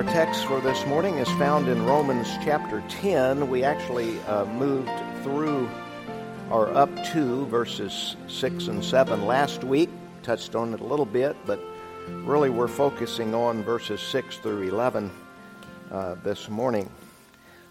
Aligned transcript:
Our 0.00 0.06
text 0.14 0.46
for 0.46 0.62
this 0.62 0.86
morning 0.86 1.18
is 1.18 1.28
found 1.32 1.68
in 1.68 1.84
Romans 1.84 2.26
chapter 2.42 2.82
10. 2.88 3.50
We 3.50 3.64
actually 3.64 4.18
uh, 4.20 4.46
moved 4.46 4.88
through 5.22 5.68
or 6.50 6.68
up 6.70 6.88
to 7.12 7.44
verses 7.48 8.16
6 8.26 8.68
and 8.68 8.82
7 8.82 9.26
last 9.26 9.62
week, 9.62 9.90
touched 10.22 10.54
on 10.54 10.72
it 10.72 10.80
a 10.80 10.84
little 10.84 11.04
bit, 11.04 11.36
but 11.44 11.60
really 12.08 12.48
we're 12.48 12.66
focusing 12.66 13.34
on 13.34 13.62
verses 13.62 14.00
6 14.00 14.38
through 14.38 14.62
11 14.62 15.10
uh, 15.90 16.14
this 16.24 16.48
morning. 16.48 16.90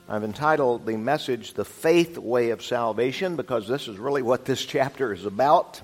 I've 0.08 0.24
entitled 0.24 0.86
the 0.86 0.98
message 0.98 1.56
The 1.56 1.66
Faith 1.66 2.20
Way 2.20 2.52
of 2.52 2.64
Salvation 2.64 3.38
because 3.38 3.68
this 3.68 3.88
is 3.88 3.98
really 3.98 4.22
what 4.22 4.46
this 4.46 4.64
chapter 4.68 5.14
is 5.14 5.26
about. 5.26 5.82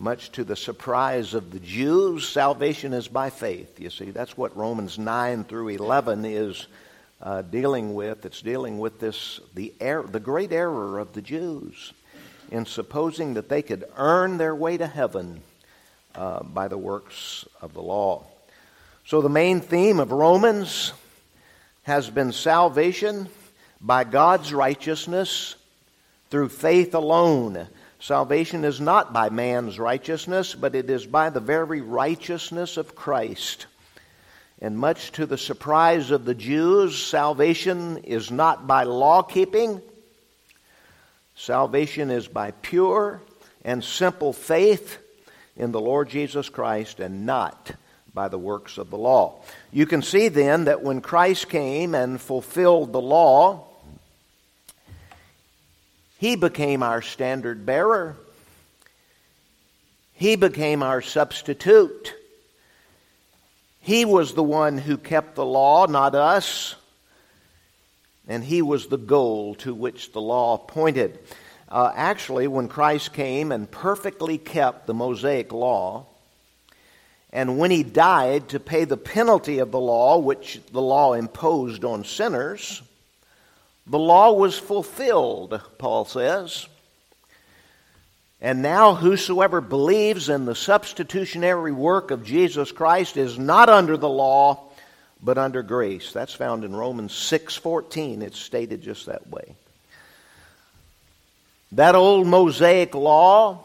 Much 0.00 0.32
to 0.32 0.44
the 0.44 0.56
surprise 0.56 1.34
of 1.34 1.50
the 1.50 1.60
Jews, 1.60 2.26
salvation 2.26 2.94
is 2.94 3.06
by 3.06 3.28
faith. 3.28 3.78
You 3.78 3.90
see, 3.90 4.10
that's 4.12 4.34
what 4.34 4.56
Romans 4.56 4.98
9 4.98 5.44
through 5.44 5.68
11 5.68 6.24
is 6.24 6.68
uh, 7.20 7.42
dealing 7.42 7.92
with. 7.92 8.24
It's 8.24 8.40
dealing 8.40 8.78
with 8.78 8.98
this, 8.98 9.40
the, 9.54 9.74
er- 9.82 10.06
the 10.10 10.18
great 10.18 10.52
error 10.52 10.98
of 10.98 11.12
the 11.12 11.20
Jews 11.20 11.92
in 12.50 12.64
supposing 12.64 13.34
that 13.34 13.50
they 13.50 13.60
could 13.60 13.84
earn 13.94 14.38
their 14.38 14.54
way 14.54 14.78
to 14.78 14.86
heaven 14.86 15.42
uh, 16.14 16.44
by 16.44 16.66
the 16.68 16.78
works 16.78 17.44
of 17.60 17.74
the 17.74 17.82
law. 17.82 18.24
So, 19.04 19.20
the 19.20 19.28
main 19.28 19.60
theme 19.60 20.00
of 20.00 20.12
Romans 20.12 20.94
has 21.82 22.08
been 22.08 22.32
salvation 22.32 23.28
by 23.82 24.04
God's 24.04 24.54
righteousness 24.54 25.56
through 26.30 26.48
faith 26.48 26.94
alone. 26.94 27.68
Salvation 28.00 28.64
is 28.64 28.80
not 28.80 29.12
by 29.12 29.28
man's 29.28 29.78
righteousness, 29.78 30.54
but 30.54 30.74
it 30.74 30.88
is 30.88 31.04
by 31.06 31.28
the 31.28 31.40
very 31.40 31.82
righteousness 31.82 32.78
of 32.78 32.94
Christ. 32.94 33.66
And 34.62 34.78
much 34.78 35.12
to 35.12 35.26
the 35.26 35.36
surprise 35.36 36.10
of 36.10 36.24
the 36.24 36.34
Jews, 36.34 37.00
salvation 37.02 37.98
is 37.98 38.30
not 38.30 38.66
by 38.66 38.84
law 38.84 39.22
keeping. 39.22 39.82
Salvation 41.34 42.10
is 42.10 42.26
by 42.26 42.52
pure 42.62 43.20
and 43.64 43.84
simple 43.84 44.32
faith 44.32 44.98
in 45.56 45.70
the 45.70 45.80
Lord 45.80 46.08
Jesus 46.08 46.48
Christ 46.48 47.00
and 47.00 47.26
not 47.26 47.72
by 48.14 48.28
the 48.28 48.38
works 48.38 48.78
of 48.78 48.88
the 48.88 48.98
law. 48.98 49.42
You 49.70 49.84
can 49.84 50.00
see 50.00 50.28
then 50.28 50.64
that 50.64 50.82
when 50.82 51.02
Christ 51.02 51.50
came 51.50 51.94
and 51.94 52.18
fulfilled 52.18 52.92
the 52.92 53.00
law, 53.00 53.69
he 56.20 56.36
became 56.36 56.82
our 56.82 57.00
standard 57.00 57.64
bearer. 57.64 58.14
He 60.12 60.36
became 60.36 60.82
our 60.82 61.00
substitute. 61.00 62.14
He 63.80 64.04
was 64.04 64.34
the 64.34 64.42
one 64.42 64.76
who 64.76 64.98
kept 64.98 65.34
the 65.34 65.46
law, 65.46 65.86
not 65.86 66.14
us. 66.14 66.74
And 68.28 68.44
he 68.44 68.60
was 68.60 68.88
the 68.88 68.98
goal 68.98 69.54
to 69.60 69.72
which 69.72 70.12
the 70.12 70.20
law 70.20 70.58
pointed. 70.58 71.18
Uh, 71.70 71.90
actually, 71.96 72.48
when 72.48 72.68
Christ 72.68 73.14
came 73.14 73.50
and 73.50 73.70
perfectly 73.70 74.36
kept 74.36 74.86
the 74.86 74.92
Mosaic 74.92 75.54
law, 75.54 76.04
and 77.32 77.58
when 77.58 77.70
he 77.70 77.82
died 77.82 78.50
to 78.50 78.60
pay 78.60 78.84
the 78.84 78.98
penalty 78.98 79.58
of 79.58 79.70
the 79.70 79.80
law, 79.80 80.18
which 80.18 80.60
the 80.70 80.82
law 80.82 81.14
imposed 81.14 81.82
on 81.82 82.04
sinners, 82.04 82.82
the 83.90 83.98
law 83.98 84.32
was 84.32 84.56
fulfilled, 84.56 85.60
Paul 85.76 86.04
says. 86.04 86.68
And 88.40 88.62
now, 88.62 88.94
whosoever 88.94 89.60
believes 89.60 90.28
in 90.28 90.46
the 90.46 90.54
substitutionary 90.54 91.72
work 91.72 92.12
of 92.12 92.24
Jesus 92.24 92.70
Christ 92.70 93.16
is 93.16 93.36
not 93.36 93.68
under 93.68 93.96
the 93.96 94.08
law, 94.08 94.70
but 95.20 95.38
under 95.38 95.62
grace. 95.62 96.12
That's 96.12 96.32
found 96.32 96.64
in 96.64 96.74
Romans 96.74 97.12
6:14. 97.12 98.22
It's 98.22 98.38
stated 98.38 98.80
just 98.80 99.06
that 99.06 99.28
way. 99.28 99.56
That 101.72 101.96
old 101.96 102.28
Mosaic 102.28 102.94
law 102.94 103.64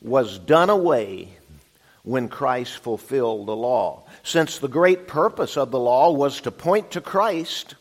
was 0.00 0.38
done 0.38 0.70
away 0.70 1.28
when 2.02 2.28
Christ 2.28 2.78
fulfilled 2.78 3.46
the 3.46 3.54
law. 3.54 4.02
Since 4.24 4.58
the 4.58 4.68
great 4.68 5.06
purpose 5.06 5.56
of 5.58 5.70
the 5.70 5.78
law 5.78 6.10
was 6.10 6.40
to 6.40 6.50
point 6.50 6.92
to 6.92 7.02
Christ, 7.02 7.74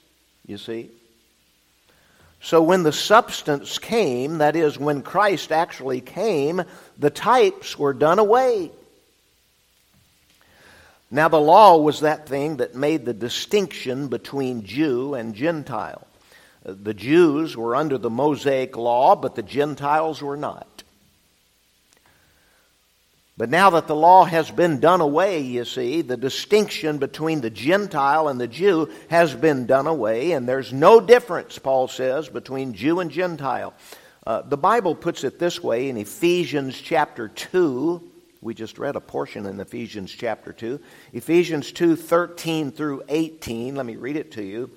you 0.46 0.58
see, 0.58 0.92
so 2.42 2.62
when 2.64 2.82
the 2.82 2.92
substance 2.92 3.78
came, 3.78 4.40
that 4.40 4.56
is, 4.56 4.78
when 4.80 5.04
Christ 5.04 5.52
actually 5.52 6.02
came, 6.02 6.64
the 6.98 7.12
types 7.12 7.78
were 7.78 7.94
done 7.94 8.18
away. 8.18 8.72
Now, 11.12 11.28
the 11.28 11.40
law 11.40 11.78
was 11.78 12.00
that 12.00 12.28
thing 12.28 12.58
that 12.58 12.74
made 12.74 13.06
the 13.06 13.14
distinction 13.14 14.08
between 14.08 14.66
Jew 14.66 15.14
and 15.14 15.36
Gentile. 15.36 16.08
Uh, 16.66 16.74
the 16.82 16.94
Jews 16.94 17.56
were 17.56 17.76
under 17.76 17.98
the 17.98 18.10
Mosaic 18.10 18.76
law, 18.76 19.16
but 19.16 19.36
the 19.36 19.44
Gentiles 19.44 20.22
were 20.22 20.38
not. 20.38 20.68
But 23.38 23.50
now 23.50 23.72
that 23.72 23.88
the 23.88 23.96
law 23.96 24.26
has 24.26 24.52
been 24.52 24.80
done 24.80 25.02
away, 25.02 25.40
you 25.40 25.66
see, 25.66 26.02
the 26.02 26.18
distinction 26.18 26.98
between 26.98 27.42
the 27.42 27.50
Gentile 27.50 28.28
and 28.28 28.40
the 28.40 28.48
Jew 28.48 28.90
has 29.10 29.34
been 29.34 29.66
done 29.66 29.88
away, 29.88 30.34
and 30.34 30.48
there's 30.48 30.74
no 30.74 31.00
difference, 31.00 31.58
Paul 31.58 31.88
says, 31.88 32.30
between 32.30 32.74
Jew 32.74 33.00
and 33.00 33.10
Gentile. 33.10 33.74
Uh, 34.28 34.42
the 34.42 34.58
Bible 34.58 34.94
puts 34.94 35.24
it 35.24 35.40
this 35.40 35.64
way 35.64 35.90
in 35.90 35.98
Ephesians 35.98 36.80
chapter 36.80 37.30
2. 37.30 38.10
We 38.42 38.54
just 38.54 38.78
read 38.78 38.96
a 38.96 39.02
portion 39.02 39.46
in 39.46 39.60
Ephesians 39.60 40.12
chapter 40.12 40.54
2. 40.54 40.80
Ephesians 41.14 41.72
2 41.72 41.96
13 41.96 42.72
through 42.72 43.04
18. 43.08 43.76
Let 43.76 43.86
me 43.86 43.96
read 43.96 44.18
it 44.18 44.34
to 44.34 44.44
you. 44.44 44.70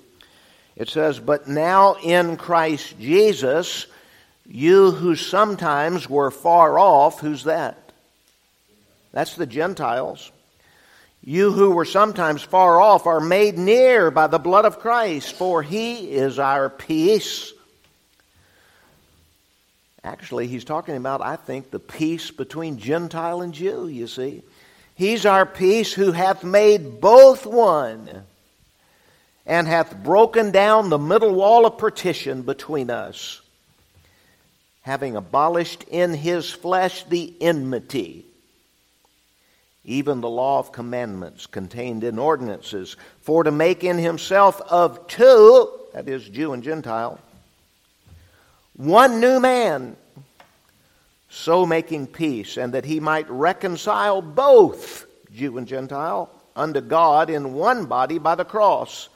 It 0.75 0.89
says, 0.89 1.19
But 1.19 1.47
now 1.47 1.95
in 2.03 2.37
Christ 2.37 2.99
Jesus, 2.99 3.87
you 4.47 4.91
who 4.91 5.15
sometimes 5.15 6.09
were 6.09 6.31
far 6.31 6.79
off, 6.79 7.19
who's 7.19 7.43
that? 7.43 7.84
That's 9.15 9.35
the 9.35 9.45
Gentiles. 9.45 10.29
You 11.23 11.53
who 11.53 11.71
were 11.71 11.85
sometimes 11.85 12.41
far 12.41 12.81
off 12.81 13.07
are 13.07 13.21
made 13.21 13.57
near 13.57 14.11
by 14.11 14.27
the 14.27 14.39
blood 14.39 14.65
of 14.65 14.79
Christ, 14.79 15.31
for 15.35 15.63
he 15.63 16.11
is 16.11 16.37
our 16.37 16.69
peace. 16.69 17.53
Actually, 20.03 20.47
he's 20.47 20.65
talking 20.65 20.97
about, 20.97 21.21
I 21.21 21.37
think, 21.37 21.71
the 21.71 21.79
peace 21.79 22.29
between 22.29 22.77
Gentile 22.77 23.41
and 23.41 23.53
Jew, 23.53 23.87
you 23.87 24.07
see. 24.07 24.43
He's 24.95 25.25
our 25.25 25.45
peace 25.45 25.93
who 25.93 26.11
hath 26.11 26.43
made 26.43 26.99
both 26.99 27.45
one 27.45 28.23
and 29.45 29.65
hath 29.65 30.03
broken 30.03 30.51
down 30.51 30.89
the 30.89 30.99
middle 30.99 31.33
wall 31.33 31.65
of 31.65 31.77
partition 31.77 32.41
between 32.41 32.89
us, 32.89 33.41
having 34.81 35.15
abolished 35.15 35.83
in 35.83 36.13
his 36.13 36.51
flesh 36.51 37.05
the 37.05 37.33
enmity 37.39 38.24
even 39.85 40.21
the 40.21 40.29
law 40.29 40.59
of 40.59 40.71
commandments 40.71 41.45
contained 41.45 42.03
in 42.03 42.19
ordinances, 42.19 42.97
for 43.21 43.43
to 43.43 43.51
make 43.51 43.83
in 43.83 43.97
himself 43.97 44.59
of 44.61 45.07
two, 45.07 45.69
that 45.93 46.09
is, 46.09 46.27
Jew 46.27 46.53
and 46.53 46.63
Gentile, 46.63 47.19
one 48.75 49.19
new 49.19 49.39
man, 49.39 49.95
so 51.29 51.65
making 51.65 52.07
peace, 52.07 52.57
and 52.57 52.73
that 52.73 52.85
he 52.85 52.99
might 52.99 53.29
reconcile 53.29 54.21
both, 54.21 55.05
Jew 55.33 55.57
and 55.57 55.67
Gentile, 55.67 56.29
unto 56.55 56.81
God 56.81 57.29
in 57.29 57.53
one 57.53 57.85
body 57.85 58.17
by 58.17 58.35
the 58.35 58.45
cross, 58.45 59.09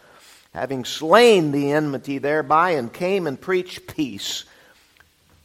having 0.54 0.86
slain 0.86 1.52
the 1.52 1.72
enmity 1.72 2.18
thereby, 2.18 2.72
and 2.72 2.92
came 2.92 3.28
and 3.28 3.40
preached 3.40 3.88
peace 3.88 4.46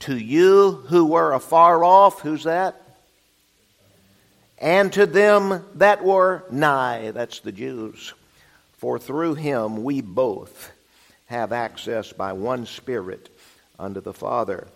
to 0.01 0.17
you 0.17 0.73
who 0.89 1.07
were 1.07 1.33
afar 1.33 1.85
off. 1.85 2.21
Who's 2.21 2.45
that? 2.45 2.81
And 4.59 4.93
to 4.93 5.07
them 5.07 5.65
that 5.75 6.05
were 6.05 6.45
nigh, 6.51 7.11
that's 7.11 7.41
the 7.41 7.53
Jews. 7.53 8.15
For 8.79 8.99
through 8.99 9.35
him 9.35 9.83
we 9.83 10.01
both 10.01 10.73
have 11.27 11.53
access 11.53 12.13
by 12.13 12.33
one 12.33 12.67
Spirit 12.67 13.29
unto 13.79 14.01
the 14.01 14.13
Father. 14.13 14.67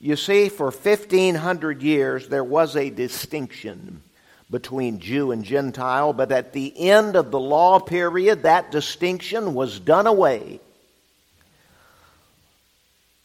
You 0.00 0.16
see, 0.16 0.48
for 0.48 0.66
1500 0.66 1.82
years 1.82 2.28
there 2.28 2.44
was 2.44 2.76
a 2.76 2.90
distinction 2.90 4.02
between 4.50 5.00
Jew 5.00 5.32
and 5.32 5.44
Gentile, 5.44 6.12
but 6.12 6.30
at 6.30 6.52
the 6.52 6.72
end 6.88 7.16
of 7.16 7.30
the 7.30 7.40
law 7.40 7.80
period, 7.80 8.42
that 8.42 8.70
distinction 8.70 9.54
was 9.54 9.80
done 9.80 10.06
away. 10.06 10.60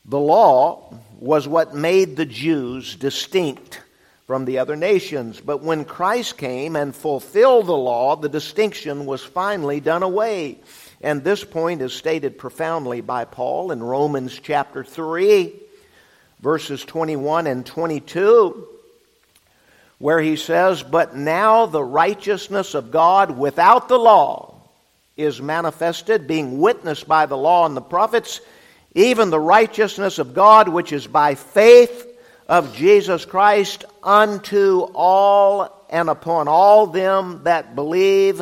The 0.06 0.19
law 0.19 0.94
was 1.19 1.48
what 1.48 1.75
made 1.75 2.16
the 2.16 2.25
Jews 2.25 2.95
distinct 2.95 3.81
from 4.26 4.46
the 4.46 4.60
other 4.60 4.76
nations. 4.76 5.42
But 5.42 5.62
when 5.62 5.86
Christ 5.86 6.38
came 6.38 6.76
and 6.76 6.96
fulfilled 6.96 7.68
the 7.68 7.76
law, 7.76 8.16
the 8.16 8.30
distinction 8.30 9.06
was 9.06 9.24
finally 9.24 9.80
done 9.80 10.04
away. 10.04 10.60
And 11.02 11.24
this 11.24 11.44
point 11.44 11.82
is 11.82 11.94
stated 11.94 12.38
profoundly 12.38 13.02
by 13.02 13.26
Paul 13.26 13.72
in 13.72 13.82
Romans 13.82 14.40
chapter 14.40 14.84
3, 14.84 15.54
verses 16.40 16.86
21 16.86 17.48
and 17.48 17.66
22, 17.66 18.68
where 19.98 20.22
he 20.22 20.36
says, 20.36 20.84
But 20.84 21.16
now 21.16 21.66
the 21.66 21.84
righteousness 21.84 22.76
of 22.76 22.92
God 22.92 23.38
without 23.38 23.88
the 23.88 24.00
law 24.00 24.56
is 25.18 25.42
manifested, 25.42 26.28
being 26.28 26.60
witnessed 26.60 27.08
by 27.08 27.26
the 27.26 27.38
law 27.38 27.66
and 27.66 27.76
the 27.76 27.82
prophets, 27.82 28.42
even 28.94 29.30
the 29.30 29.40
righteousness 29.40 30.20
of 30.20 30.34
God 30.34 30.68
which 30.70 30.94
is 30.94 31.08
by 31.08 31.36
faith 31.36 32.11
of 32.51 32.75
Jesus 32.75 33.24
Christ 33.24 33.86
unto 34.03 34.81
all 34.94 35.86
and 35.89 36.09
upon 36.09 36.50
all 36.50 36.86
them 36.86 37.45
that 37.45 37.75
believe, 37.75 38.42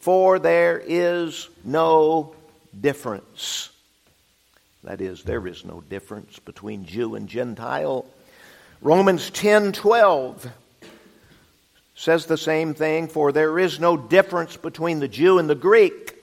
for 0.00 0.40
there 0.40 0.82
is 0.84 1.48
no 1.62 2.34
difference. 2.78 3.70
That 4.82 5.00
is, 5.00 5.22
there 5.22 5.46
is 5.46 5.64
no 5.64 5.82
difference 5.82 6.40
between 6.40 6.84
Jew 6.84 7.14
and 7.14 7.28
Gentile. 7.28 8.06
Romans 8.82 9.30
10 9.30 9.70
12 9.70 10.50
says 11.94 12.26
the 12.26 12.36
same 12.36 12.74
thing, 12.74 13.06
for 13.06 13.30
there 13.30 13.56
is 13.60 13.78
no 13.78 13.96
difference 13.96 14.56
between 14.56 14.98
the 14.98 15.06
Jew 15.06 15.38
and 15.38 15.48
the 15.48 15.54
Greek. 15.54 16.13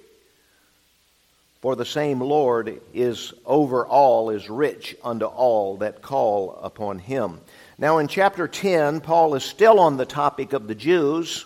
For 1.62 1.76
the 1.76 1.86
same 1.86 2.20
Lord 2.20 2.82
is 2.92 3.34
over 3.46 3.86
all, 3.86 4.32
is 4.32 4.50
rich 4.50 4.96
unto 5.04 5.26
all 5.26 5.78
that 5.78 6.02
call 6.02 6.56
upon 6.56 6.98
him. 6.98 7.40
Now, 7.78 8.00
in 8.00 8.08
chapter 8.08 8.48
10, 8.48 9.02
Paul 9.02 9.36
is 9.36 9.44
still 9.44 9.80
on 9.80 9.98
the 9.98 10.08
topic 10.08 10.54
of 10.54 10.68
the 10.68 10.74
Jews, 10.74 11.46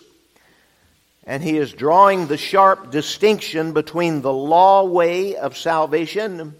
and 1.24 1.42
he 1.42 1.58
is 1.58 1.70
drawing 1.74 2.26
the 2.26 2.38
sharp 2.38 2.90
distinction 2.90 3.72
between 3.72 4.22
the 4.22 4.32
law 4.32 4.84
way 4.84 5.36
of 5.36 5.54
salvation 5.54 6.54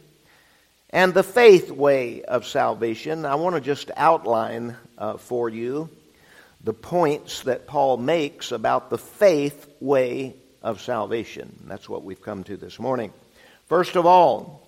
and 0.91 1.14
the 1.14 1.23
faith 1.23 1.70
way 1.70 2.23
of 2.25 2.47
salvation. 2.47 3.25
I 3.25 3.37
want 3.37 3.55
to 3.55 3.62
just 3.62 3.91
outline 3.97 4.76
uh, 4.99 5.17
for 5.17 5.49
you 5.49 5.88
the 6.62 6.75
points 6.75 7.43
that 7.44 7.67
Paul 7.67 7.97
makes 7.97 8.52
about 8.52 8.91
the 8.91 8.99
faith 8.99 9.67
way 9.81 10.35
of 10.62 10.82
salvation. 10.82 11.59
That's 11.64 11.88
what 11.88 12.05
we've 12.05 12.20
come 12.20 12.44
to 12.44 12.59
this 12.59 12.79
morning. 12.79 13.12
First 13.69 13.97
of 13.97 14.07
all, 14.07 14.63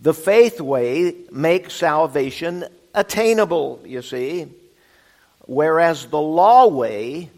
the 0.00 0.14
faith 0.14 0.60
way 0.60 1.14
makes 1.30 1.74
salvation 1.74 2.64
attainable, 2.94 3.80
you 3.84 4.02
see, 4.02 4.48
whereas 5.46 6.06
the 6.06 6.20
law 6.20 6.68
way 6.68 7.30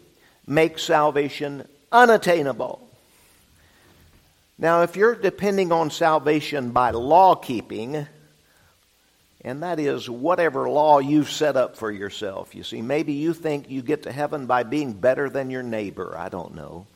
makes 0.47 0.83
salvation 0.83 1.67
unattainable. 1.93 2.83
Now, 4.59 4.83
if 4.83 4.97
you're 4.97 5.15
depending 5.15 5.71
on 5.71 5.91
salvation 5.91 6.71
by 6.71 6.91
law 6.91 7.35
keeping, 7.35 8.07
and 9.43 9.63
that 9.63 9.79
is 9.79 10.11
whatever 10.11 10.69
law 10.69 10.99
you've 10.99 11.31
set 11.31 11.57
up 11.57 11.77
for 11.77 11.93
yourself. 11.93 12.55
You 12.55 12.65
see, 12.65 12.83
maybe 12.83 13.13
you 13.13 13.33
think 13.33 13.71
you 13.71 13.81
get 13.81 14.03
to 14.03 14.13
heaven 14.13 14.47
by 14.47 14.65
being 14.65 14.93
better 14.93 15.31
than 15.31 15.51
your 15.51 15.63
neighbor. 15.63 16.17
I 16.19 16.31
don't 16.31 16.57
know. 16.57 16.87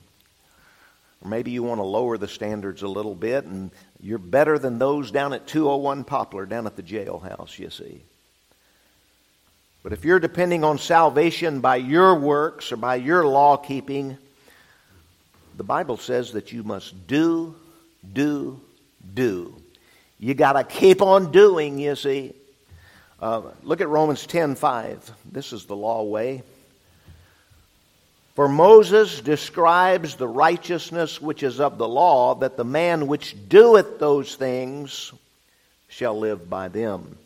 Or 1.23 1.29
maybe 1.29 1.51
you 1.51 1.63
want 1.63 1.79
to 1.79 1.85
lower 1.85 2.17
the 2.17 2.29
standards 2.29 2.83
a 2.83 2.89
little 2.89 3.15
bit 3.15 3.45
and 3.45 3.71
you're 4.01 4.19
better 4.19 4.59
than 4.59 4.79
those 4.79 5.11
down 5.11 5.33
at 5.33 5.47
201 5.47 6.05
Poplar, 6.05 6.47
down 6.47 6.67
at 6.67 6.77
the 6.77 6.83
jailhouse, 6.83 7.59
you 7.59 7.71
see. 7.71 8.03
But 9.83 9.93
if 9.93 10.05
you're 10.05 10.21
depending 10.21 10.65
on 10.65 10.79
salvation 10.79 11.61
by 11.61 11.77
your 11.77 12.15
works 12.15 12.73
or 12.73 12.77
by 12.77 12.97
your 12.97 13.27
law 13.27 13.57
keeping, 13.57 14.19
the 15.57 15.65
Bible 15.65 15.97
says 15.97 16.33
that 16.33 16.53
you 16.53 16.63
must 16.63 17.07
do, 17.07 17.55
do, 18.13 18.61
do. 19.15 19.55
You 20.19 20.35
got 20.35 20.53
to 20.53 20.65
keep 20.65 21.01
on 21.01 21.33
doing, 21.33 21.79
you 21.79 21.97
see. 21.97 22.35
Uh, 23.21 23.43
look 23.63 23.81
at 23.81 23.89
Romans 23.89 24.27
10:5. 24.27 25.11
This 25.31 25.53
is 25.53 25.67
the 25.67 25.77
law 25.77 26.03
way. 26.03 26.43
For 28.35 28.49
Moses 28.49 29.21
describes 29.21 30.15
the 30.15 30.29
righteousness 30.29 31.21
which 31.21 31.43
is 31.43 31.61
of 31.61 31.79
the 31.79 31.89
law, 31.89 32.37
that 32.37 32.57
the 32.57 32.65
man 32.65 33.07
which 33.07 33.37
doeth 33.49 33.99
those 33.99 34.35
things 34.35 35.13
shall 35.89 36.19
live 36.19 36.49
by 36.49 36.69
them. 36.69 37.19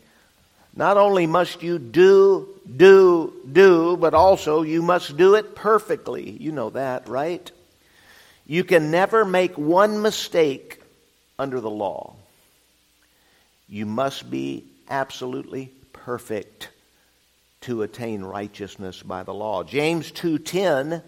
Not 0.75 0.97
only 0.97 1.25
must 1.25 1.63
you 1.63 1.79
do, 1.79 2.49
do, 2.75 3.33
do, 3.49 3.95
but 3.97 4.13
also 4.13 4.63
you 4.63 4.81
must 4.81 5.15
do 5.15 5.35
it 5.35 5.55
perfectly. 5.55 6.31
You 6.31 6.51
know 6.51 6.71
that, 6.71 7.07
right? 7.07 7.49
You 8.45 8.63
can 8.63 8.91
never 8.91 9.23
make 9.23 9.57
one 9.57 10.01
mistake 10.01 10.81
under 11.39 11.61
the 11.61 11.69
law. 11.69 12.15
You 13.69 13.85
must 13.85 14.29
be 14.29 14.65
absolutely 14.89 15.71
perfect 15.93 16.69
to 17.65 17.83
attain 17.83 18.23
righteousness 18.23 19.03
by 19.03 19.23
the 19.23 19.33
law. 19.33 19.63
James 19.63 20.11
2:10 20.11 21.03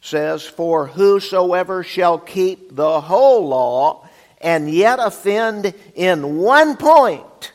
says, 0.00 0.46
"For 0.46 0.86
whosoever 0.86 1.82
shall 1.82 2.18
keep 2.18 2.74
the 2.74 3.00
whole 3.00 3.48
law 3.48 4.08
and 4.40 4.70
yet 4.70 4.98
offend 4.98 5.74
in 5.94 6.38
one 6.38 6.76
point, 6.76 7.52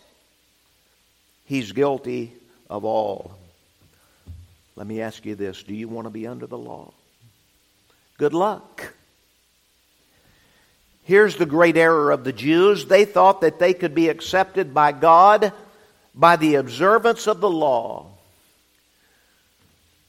he's 1.45 1.71
guilty 1.71 2.33
of 2.69 2.83
all." 2.83 3.31
Let 4.75 4.85
me 4.87 5.01
ask 5.01 5.25
you 5.25 5.35
this, 5.35 5.63
do 5.63 5.73
you 5.73 5.87
want 5.87 6.05
to 6.05 6.11
be 6.11 6.27
under 6.27 6.45
the 6.45 6.57
law? 6.57 6.93
Good 8.17 8.33
luck. 8.33 8.93
Here's 11.03 11.37
the 11.37 11.45
great 11.45 11.77
error 11.77 12.11
of 12.11 12.23
the 12.23 12.33
Jews. 12.33 12.85
They 12.85 13.05
thought 13.05 13.41
that 13.41 13.59
they 13.59 13.73
could 13.73 13.95
be 13.95 14.09
accepted 14.09 14.73
by 14.73 14.91
God 14.91 15.53
by 16.13 16.35
the 16.35 16.55
observance 16.55 17.27
of 17.27 17.39
the 17.39 17.49
law. 17.49 18.16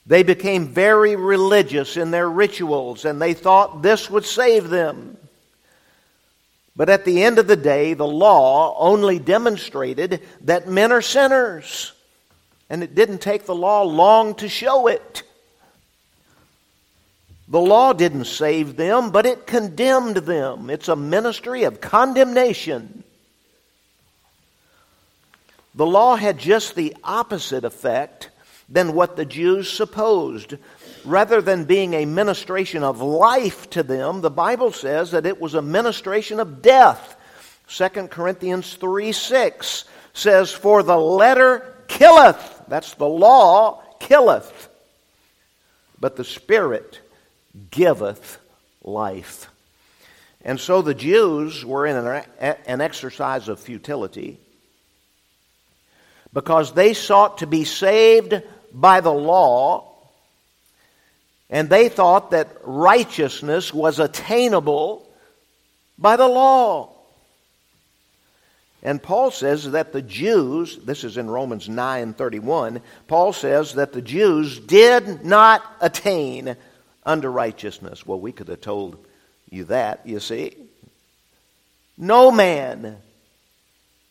They 0.09 0.23
became 0.23 0.69
very 0.69 1.15
religious 1.15 1.95
in 1.95 2.09
their 2.09 2.27
rituals 2.27 3.05
and 3.05 3.21
they 3.21 3.35
thought 3.35 3.83
this 3.83 4.09
would 4.09 4.25
save 4.25 4.67
them. 4.67 5.17
But 6.75 6.89
at 6.89 7.05
the 7.05 7.21
end 7.21 7.37
of 7.37 7.45
the 7.45 7.55
day, 7.55 7.93
the 7.93 8.07
law 8.07 8.75
only 8.79 9.19
demonstrated 9.19 10.21
that 10.41 10.67
men 10.67 10.91
are 10.91 11.03
sinners. 11.03 11.93
And 12.71 12.81
it 12.81 12.95
didn't 12.95 13.19
take 13.19 13.45
the 13.45 13.53
law 13.53 13.83
long 13.83 14.33
to 14.35 14.49
show 14.49 14.87
it. 14.87 15.21
The 17.47 17.61
law 17.61 17.93
didn't 17.93 18.25
save 18.25 18.77
them, 18.77 19.11
but 19.11 19.27
it 19.27 19.45
condemned 19.45 20.17
them. 20.17 20.71
It's 20.71 20.87
a 20.87 20.95
ministry 20.95 21.65
of 21.65 21.81
condemnation. 21.81 23.03
The 25.75 25.85
law 25.85 26.15
had 26.15 26.39
just 26.39 26.73
the 26.73 26.95
opposite 27.03 27.63
effect 27.63 28.28
than 28.69 28.93
what 28.93 29.15
the 29.15 29.25
Jews 29.25 29.71
supposed. 29.71 30.55
Rather 31.03 31.41
than 31.41 31.65
being 31.65 31.93
a 31.93 32.05
ministration 32.05 32.83
of 32.83 33.01
life 33.01 33.69
to 33.71 33.83
them, 33.83 34.21
the 34.21 34.29
Bible 34.29 34.71
says 34.71 35.11
that 35.11 35.25
it 35.25 35.41
was 35.41 35.55
a 35.55 35.61
ministration 35.61 36.39
of 36.39 36.61
death. 36.61 37.15
2 37.67 37.89
Corinthians 38.07 38.75
3 38.75 39.11
6 39.11 39.85
says, 40.13 40.51
For 40.51 40.83
the 40.83 40.97
letter 40.97 41.75
killeth, 41.87 42.63
that's 42.67 42.93
the 42.95 43.07
law, 43.07 43.81
killeth, 43.99 44.69
but 45.99 46.15
the 46.15 46.23
Spirit 46.23 46.99
giveth 47.71 48.39
life. 48.83 49.49
And 50.41 50.59
so 50.59 50.81
the 50.81 50.93
Jews 50.93 51.65
were 51.65 51.85
in 51.85 51.97
an, 51.97 52.81
exercise 52.81 53.49
of 53.49 53.59
futility 53.59 54.39
because 56.31 56.73
they 56.73 56.93
sought 56.93 57.39
to 57.39 57.47
be 57.47 57.65
saved 57.65 58.41
by 58.73 59.01
the 59.01 59.13
law, 59.13 59.85
and 61.49 61.69
they 61.69 61.89
thought 61.89 62.31
that 62.31 62.49
righteousness 62.63 63.73
was 63.73 63.99
attainable 63.99 65.07
by 65.97 66.15
the 66.15 66.27
law. 66.27 66.89
And 68.81 69.03
Paul 69.03 69.31
says 69.31 69.71
that 69.71 69.91
the 69.91 70.01
Jews, 70.01 70.77
this 70.77 71.03
is 71.03 71.17
in 71.17 71.29
Romans 71.29 71.67
9 71.67 72.13
31, 72.13 72.81
Paul 73.07 73.33
says 73.33 73.73
that 73.73 73.91
the 73.91 74.01
Jews 74.01 74.59
did 74.59 75.25
not 75.25 75.63
attain 75.81 76.55
unto 77.05 77.27
righteousness. 77.27 78.05
Well, 78.05 78.19
we 78.19 78.31
could 78.31 78.47
have 78.47 78.61
told 78.61 79.03
you 79.49 79.65
that, 79.65 80.01
you 80.05 80.19
see. 80.19 80.55
No 81.97 82.31
man 82.31 82.97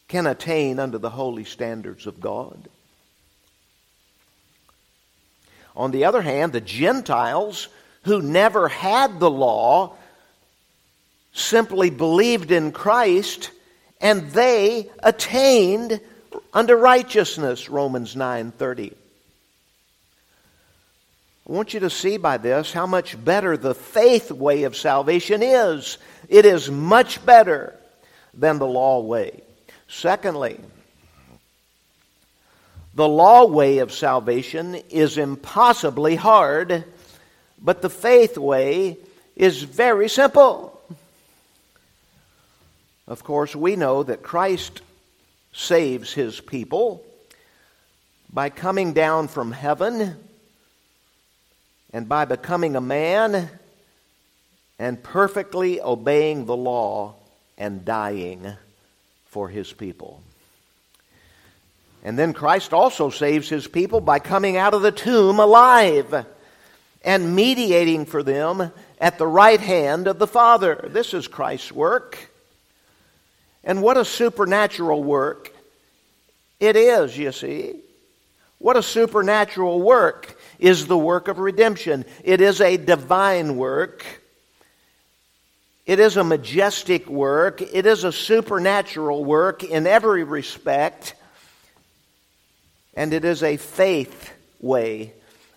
can 0.09 0.27
attain 0.27 0.79
unto 0.79 0.99
the 0.99 1.11
holy 1.11 1.45
standards 1.45 2.07
of 2.07 2.21
God. 2.21 2.69
On 5.77 5.91
the 5.91 6.05
other 6.05 6.23
hand, 6.23 6.53
the 6.53 6.61
Gentiles 6.61 7.69
who 8.03 8.23
never 8.23 8.69
had 8.69 9.21
the 9.21 9.31
law 9.31 9.95
simply 11.33 11.91
believed 11.91 12.51
in 12.51 12.73
Christ 12.73 13.51
and 14.01 14.31
they 14.31 14.91
attained 15.01 16.01
unto 16.53 16.75
righteousness 16.75 17.69
Romans 17.69 18.15
9:30 18.15 18.93
I 21.49 21.53
want 21.53 21.73
you 21.73 21.81
to 21.81 21.91
see 21.91 22.19
by 22.19 22.37
this 22.37 22.73
how 22.73 22.87
much 22.87 23.23
better 23.23 23.57
the 23.57 23.75
faith 23.75 24.31
way 24.31 24.65
of 24.65 24.77
salvation 24.77 25.43
is. 25.43 25.97
It 26.29 26.45
is 26.45 26.71
much 26.71 27.25
better 27.25 27.75
than 28.35 28.59
the 28.59 28.67
law 28.67 29.01
way. 29.01 29.41
Secondly, 29.89 30.61
The 32.99 33.09
law 33.09 33.45
way 33.45 33.79
of 33.79 33.93
salvation 33.93 34.75
is 34.91 35.19
impossibly 35.19 36.17
hard, 36.17 36.83
but 37.63 37.81
the 37.81 37.89
faith 37.89 38.37
way 38.37 38.97
is 39.37 39.63
very 39.63 40.09
simple. 40.09 40.83
Of 43.07 43.23
course, 43.23 43.55
we 43.55 43.77
know 43.77 44.03
that 44.03 44.25
Christ 44.25 44.81
saves 45.53 46.13
his 46.13 46.41
people 46.41 47.05
by 48.33 48.51
coming 48.51 48.95
down 48.95 49.29
from 49.29 49.53
heaven 49.53 50.17
and 51.93 52.09
by 52.09 52.25
becoming 52.25 52.75
a 52.75 52.81
man 52.81 53.49
and 54.81 55.01
perfectly 55.01 55.81
obeying 55.81 56.47
the 56.47 56.57
law 56.57 57.15
and 57.57 57.85
dying 57.85 58.55
for 59.27 59.49
his 59.49 59.73
people. 59.73 60.21
And 62.05 62.19
then 62.19 62.33
Christ 62.33 62.73
also 62.73 63.11
saves 63.11 63.49
his 63.49 63.67
people 63.67 64.01
by 64.01 64.19
coming 64.19 64.57
out 64.57 64.75
of 64.75 64.83
the 64.83 64.93
tomb 64.93 65.39
alive 65.39 66.27
and 67.05 67.35
mediating 67.35 68.07
for 68.07 68.23
them 68.23 68.73
at 69.01 69.19
the 69.19 69.27
right 69.27 69.61
hand 69.61 70.07
of 70.07 70.19
the 70.19 70.27
Father. 70.27 70.89
This 70.91 71.15
is 71.15 71.29
Christ's 71.29 71.73
work. 71.73 72.31
And 73.65 73.83
what 73.83 73.97
a 73.97 74.05
supernatural 74.05 75.03
work 75.03 75.53
it 76.61 76.77
is, 76.77 77.17
you 77.17 77.33
see. 77.33 77.81
What 78.59 78.77
a 78.77 78.83
supernatural 78.83 79.81
work 79.81 80.39
is 80.59 80.87
the 80.87 80.99
work 80.99 81.29
of 81.29 81.39
redemption. 81.39 82.05
It 82.25 82.41
is 82.41 82.61
a 82.61 82.77
divine 82.77 83.57
work. 83.57 84.05
It 85.87 86.01
is 86.01 86.17
a 86.17 86.25
majestic 86.25 87.09
work. 87.09 87.63
It 87.63 87.87
is 87.87 88.05
a 88.05 88.13
supernatural 88.13 89.25
work 89.25 89.63
in 89.63 89.87
every 89.87 90.25
respect. 90.25 91.15
And 92.99 93.15
it 93.15 93.25
is 93.25 93.45
a 93.45 93.59
faith 93.59 94.33
way 94.59 95.13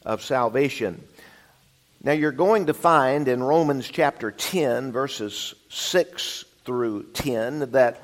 of 0.05 0.21
salvation. 0.21 1.03
Now, 2.03 2.11
you're 2.11 2.31
going 2.31 2.67
to 2.67 2.75
find 2.75 3.27
in 3.27 3.41
Romans 3.41 3.89
chapter 3.89 4.29
10, 4.29 4.91
verses 4.91 5.55
6 5.69 6.45
through 6.65 7.07
10, 7.13 7.71
that 7.71 7.99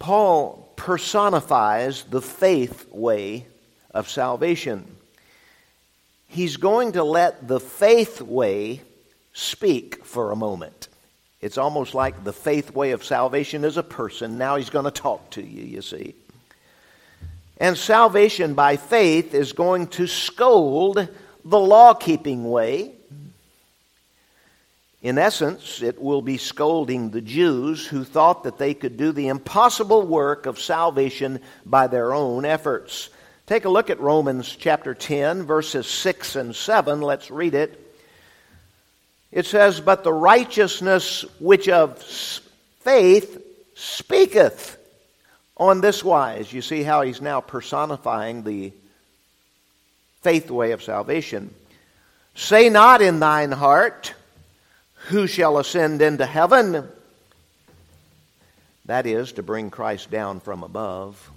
Paul 0.00 0.68
personifies 0.74 2.02
the 2.02 2.20
faith 2.20 2.90
way 2.90 3.46
of 3.94 4.10
salvation. 4.10 4.84
He's 6.26 6.56
going 6.56 6.92
to 6.92 7.04
let 7.04 7.46
the 7.46 7.60
faith 7.60 8.20
way 8.20 8.80
speak 9.32 10.04
for 10.04 10.32
a 10.32 10.36
moment. 10.36 10.88
It's 11.40 11.56
almost 11.56 11.94
like 11.94 12.24
the 12.24 12.32
faith 12.32 12.74
way 12.74 12.90
of 12.90 13.04
salvation 13.04 13.64
is 13.64 13.76
a 13.76 13.84
person. 13.84 14.38
Now 14.38 14.56
he's 14.56 14.70
going 14.70 14.86
to 14.86 14.90
talk 14.90 15.30
to 15.30 15.40
you, 15.40 15.62
you 15.62 15.82
see. 15.82 16.16
And 17.58 17.76
salvation 17.76 18.54
by 18.54 18.76
faith 18.76 19.34
is 19.34 19.52
going 19.52 19.88
to 19.88 20.06
scold 20.06 21.08
the 21.44 21.60
law 21.60 21.94
keeping 21.94 22.50
way. 22.50 22.92
In 25.02 25.18
essence, 25.18 25.82
it 25.82 26.00
will 26.00 26.22
be 26.22 26.38
scolding 26.38 27.10
the 27.10 27.20
Jews 27.20 27.84
who 27.86 28.04
thought 28.04 28.44
that 28.44 28.58
they 28.58 28.72
could 28.72 28.96
do 28.96 29.10
the 29.10 29.28
impossible 29.28 30.06
work 30.06 30.46
of 30.46 30.60
salvation 30.60 31.40
by 31.66 31.88
their 31.88 32.14
own 32.14 32.44
efforts. 32.44 33.10
Take 33.46 33.64
a 33.64 33.68
look 33.68 33.90
at 33.90 33.98
Romans 33.98 34.54
chapter 34.54 34.94
10, 34.94 35.42
verses 35.42 35.88
6 35.88 36.36
and 36.36 36.54
7. 36.54 37.00
Let's 37.00 37.30
read 37.30 37.54
it. 37.54 37.78
It 39.32 39.46
says, 39.46 39.80
But 39.80 40.04
the 40.04 40.12
righteousness 40.12 41.24
which 41.40 41.68
of 41.68 42.00
faith 42.80 43.44
speaketh 43.74 44.78
on 45.56 45.80
this 45.80 46.02
wise. 46.02 46.52
You 46.52 46.62
see 46.62 46.82
how 46.82 47.02
he's 47.02 47.20
now 47.20 47.40
personifying 47.40 48.42
the 48.42 48.72
faith 50.22 50.50
way 50.50 50.72
of 50.72 50.82
salvation. 50.82 51.54
Say 52.34 52.68
not 52.68 53.02
in 53.02 53.20
thine 53.20 53.52
heart, 53.52 54.14
Who 55.08 55.26
shall 55.26 55.58
ascend 55.58 56.00
into 56.00 56.24
heaven? 56.24 56.88
That 58.86 59.06
is, 59.06 59.32
to 59.32 59.42
bring 59.42 59.70
Christ 59.70 60.10
down 60.10 60.40
from 60.40 60.62
above. 60.62 61.30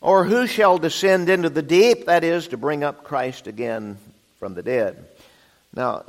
Or 0.00 0.24
who 0.24 0.46
shall 0.46 0.78
descend 0.78 1.28
into 1.28 1.50
the 1.50 1.62
deep? 1.62 2.06
That 2.06 2.24
is, 2.24 2.48
to 2.48 2.56
bring 2.56 2.82
up 2.82 3.04
Christ 3.04 3.46
again 3.46 3.98
from 4.38 4.54
the 4.54 4.62
dead. 4.62 5.04
Now, 5.74 6.04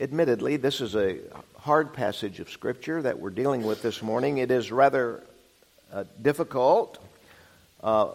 admittedly, 0.00 0.56
this 0.56 0.80
is 0.80 0.94
a 0.94 1.18
hard 1.64 1.94
passage 1.94 2.40
of 2.40 2.50
Scripture 2.50 3.00
that 3.00 3.18
we're 3.18 3.30
dealing 3.30 3.62
with 3.62 3.80
this 3.80 4.02
morning. 4.02 4.36
It 4.36 4.50
is 4.50 4.70
rather 4.70 5.24
uh, 5.90 6.04
difficult. 6.20 6.98
Uh, 7.82 8.08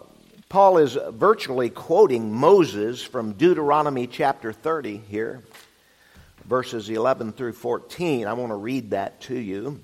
Paul 0.48 0.78
is 0.78 0.96
virtually 1.08 1.68
quoting 1.68 2.32
Moses 2.32 3.02
from 3.02 3.32
Deuteronomy 3.32 4.06
chapter 4.06 4.52
30 4.52 4.98
here, 4.98 5.42
verses 6.44 6.88
11 6.88 7.32
through 7.32 7.54
14. 7.54 8.28
I 8.28 8.34
want 8.34 8.52
to 8.52 8.54
read 8.54 8.90
that 8.90 9.20
to 9.22 9.34
you. 9.34 9.80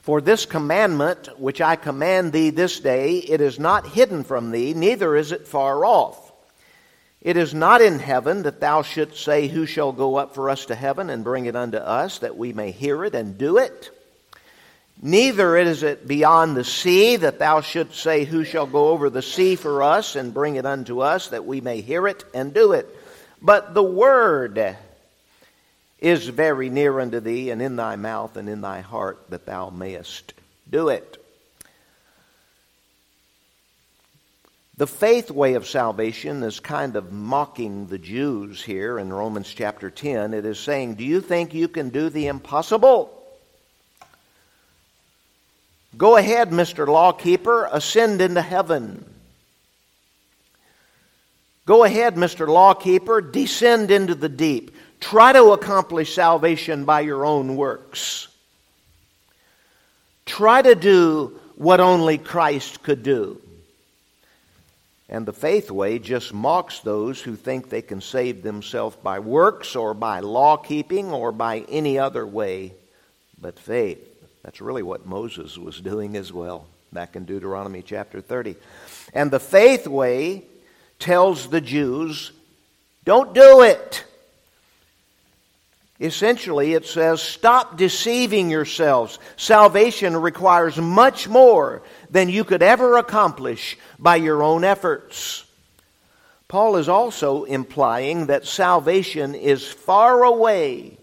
For 0.00 0.20
this 0.20 0.44
commandment 0.44 1.40
which 1.40 1.62
I 1.62 1.76
command 1.76 2.34
thee 2.34 2.50
this 2.50 2.80
day, 2.80 3.14
it 3.14 3.40
is 3.40 3.58
not 3.58 3.86
hidden 3.88 4.24
from 4.24 4.50
thee, 4.50 4.74
neither 4.74 5.16
is 5.16 5.32
it 5.32 5.48
far 5.48 5.86
off. 5.86 6.27
It 7.20 7.36
is 7.36 7.52
not 7.52 7.80
in 7.80 7.98
heaven 7.98 8.44
that 8.44 8.60
thou 8.60 8.82
shouldst 8.82 9.24
say, 9.24 9.48
Who 9.48 9.66
shall 9.66 9.92
go 9.92 10.16
up 10.16 10.34
for 10.34 10.50
us 10.50 10.66
to 10.66 10.74
heaven 10.74 11.10
and 11.10 11.24
bring 11.24 11.46
it 11.46 11.56
unto 11.56 11.76
us, 11.76 12.20
that 12.20 12.36
we 12.36 12.52
may 12.52 12.70
hear 12.70 13.04
it 13.04 13.14
and 13.14 13.36
do 13.36 13.58
it? 13.58 13.90
Neither 15.02 15.56
is 15.56 15.82
it 15.82 16.08
beyond 16.08 16.56
the 16.56 16.64
sea 16.64 17.16
that 17.16 17.38
thou 17.38 17.60
shouldst 17.60 18.00
say, 18.00 18.24
Who 18.24 18.44
shall 18.44 18.66
go 18.66 18.88
over 18.88 19.10
the 19.10 19.22
sea 19.22 19.56
for 19.56 19.82
us 19.82 20.14
and 20.16 20.34
bring 20.34 20.56
it 20.56 20.66
unto 20.66 21.00
us, 21.00 21.28
that 21.28 21.44
we 21.44 21.60
may 21.60 21.80
hear 21.80 22.06
it 22.06 22.24
and 22.34 22.54
do 22.54 22.72
it? 22.72 22.88
But 23.42 23.74
the 23.74 23.82
word 23.82 24.76
is 26.00 26.28
very 26.28 26.70
near 26.70 27.00
unto 27.00 27.18
thee, 27.18 27.50
and 27.50 27.60
in 27.60 27.74
thy 27.74 27.96
mouth 27.96 28.36
and 28.36 28.48
in 28.48 28.60
thy 28.60 28.80
heart, 28.80 29.18
that 29.30 29.46
thou 29.46 29.70
mayest 29.70 30.34
do 30.70 30.88
it. 30.88 31.24
The 34.78 34.86
faith 34.86 35.32
way 35.32 35.54
of 35.54 35.66
salvation 35.66 36.44
is 36.44 36.60
kind 36.60 36.94
of 36.94 37.12
mocking 37.12 37.88
the 37.88 37.98
Jews 37.98 38.62
here 38.62 38.96
in 39.00 39.12
Romans 39.12 39.52
chapter 39.52 39.90
10. 39.90 40.32
It 40.32 40.46
is 40.46 40.60
saying, 40.60 40.94
Do 40.94 41.04
you 41.04 41.20
think 41.20 41.52
you 41.52 41.66
can 41.66 41.88
do 41.88 42.08
the 42.08 42.28
impossible? 42.28 43.12
Go 45.96 46.16
ahead, 46.16 46.50
Mr. 46.50 46.86
Lawkeeper, 46.86 47.68
ascend 47.72 48.20
into 48.20 48.40
heaven. 48.40 49.04
Go 51.66 51.82
ahead, 51.82 52.14
Mr. 52.14 52.46
Lawkeeper, 52.46 53.20
descend 53.20 53.90
into 53.90 54.14
the 54.14 54.28
deep. 54.28 54.76
Try 55.00 55.32
to 55.32 55.50
accomplish 55.50 56.14
salvation 56.14 56.84
by 56.84 57.00
your 57.00 57.26
own 57.26 57.56
works. 57.56 58.28
Try 60.24 60.62
to 60.62 60.76
do 60.76 61.40
what 61.56 61.80
only 61.80 62.16
Christ 62.16 62.84
could 62.84 63.02
do. 63.02 63.40
And 65.08 65.24
the 65.24 65.32
faith 65.32 65.70
way 65.70 65.98
just 65.98 66.34
mocks 66.34 66.80
those 66.80 67.20
who 67.20 67.34
think 67.34 67.70
they 67.70 67.80
can 67.80 68.00
save 68.00 68.42
themselves 68.42 68.96
by 68.96 69.20
works 69.20 69.74
or 69.74 69.94
by 69.94 70.20
law 70.20 70.56
keeping 70.58 71.10
or 71.10 71.32
by 71.32 71.60
any 71.68 71.98
other 71.98 72.26
way 72.26 72.74
but 73.40 73.58
faith. 73.58 74.04
That's 74.42 74.60
really 74.60 74.82
what 74.82 75.06
Moses 75.06 75.56
was 75.56 75.80
doing 75.80 76.16
as 76.16 76.32
well, 76.32 76.66
back 76.92 77.16
in 77.16 77.24
Deuteronomy 77.24 77.82
chapter 77.82 78.20
30. 78.20 78.56
And 79.14 79.30
the 79.30 79.40
faith 79.40 79.86
way 79.86 80.44
tells 80.98 81.48
the 81.48 81.60
Jews, 81.60 82.32
don't 83.04 83.32
do 83.32 83.62
it. 83.62 84.04
Essentially, 86.00 86.74
it 86.74 86.86
says, 86.86 87.20
stop 87.20 87.76
deceiving 87.76 88.50
yourselves. 88.50 89.18
Salvation 89.36 90.16
requires 90.16 90.76
much 90.76 91.28
more 91.28 91.82
than 92.08 92.28
you 92.28 92.44
could 92.44 92.62
ever 92.62 92.96
accomplish 92.96 93.76
by 93.98 94.16
your 94.16 94.42
own 94.42 94.62
efforts. 94.62 95.44
Paul 96.46 96.76
is 96.76 96.88
also 96.88 97.44
implying 97.44 98.26
that 98.26 98.46
salvation 98.46 99.34
is 99.34 99.66
far 99.66 100.22
away 100.22 100.96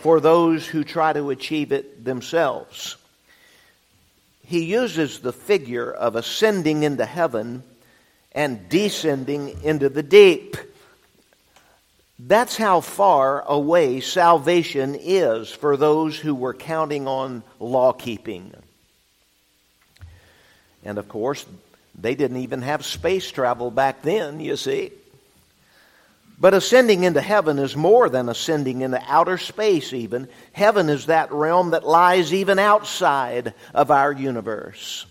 for 0.00 0.20
those 0.20 0.66
who 0.66 0.84
try 0.84 1.12
to 1.12 1.30
achieve 1.30 1.72
it 1.72 2.04
themselves. 2.04 2.96
He 4.44 4.64
uses 4.64 5.20
the 5.20 5.32
figure 5.32 5.90
of 5.90 6.16
ascending 6.16 6.82
into 6.82 7.06
heaven 7.06 7.62
and 8.32 8.68
descending 8.68 9.62
into 9.62 9.88
the 9.88 10.02
deep. 10.02 10.56
That's 12.18 12.56
how 12.56 12.80
far 12.80 13.42
away 13.42 14.00
salvation 14.00 14.96
is 14.98 15.50
for 15.50 15.76
those 15.76 16.16
who 16.16 16.34
were 16.34 16.54
counting 16.54 17.08
on 17.08 17.42
law 17.58 17.92
keeping. 17.92 18.54
And 20.84 20.98
of 20.98 21.08
course, 21.08 21.44
they 21.98 22.14
didn't 22.14 22.38
even 22.38 22.62
have 22.62 22.84
space 22.84 23.30
travel 23.30 23.70
back 23.70 24.02
then, 24.02 24.38
you 24.40 24.56
see. 24.56 24.92
But 26.38 26.54
ascending 26.54 27.04
into 27.04 27.20
heaven 27.20 27.58
is 27.58 27.76
more 27.76 28.08
than 28.08 28.28
ascending 28.28 28.82
into 28.82 29.02
outer 29.06 29.38
space, 29.38 29.92
even. 29.92 30.28
Heaven 30.52 30.88
is 30.88 31.06
that 31.06 31.32
realm 31.32 31.70
that 31.70 31.86
lies 31.86 32.34
even 32.34 32.58
outside 32.58 33.54
of 33.72 33.90
our 33.90 34.12
universe. 34.12 35.06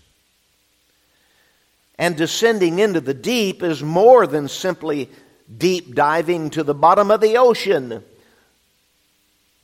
And 1.98 2.16
descending 2.16 2.78
into 2.78 3.00
the 3.00 3.14
deep 3.14 3.62
is 3.62 3.82
more 3.82 4.26
than 4.26 4.48
simply 4.48 5.08
deep 5.56 5.94
diving 5.94 6.50
to 6.50 6.62
the 6.62 6.74
bottom 6.74 7.10
of 7.10 7.20
the 7.20 7.36
ocean. 7.36 8.02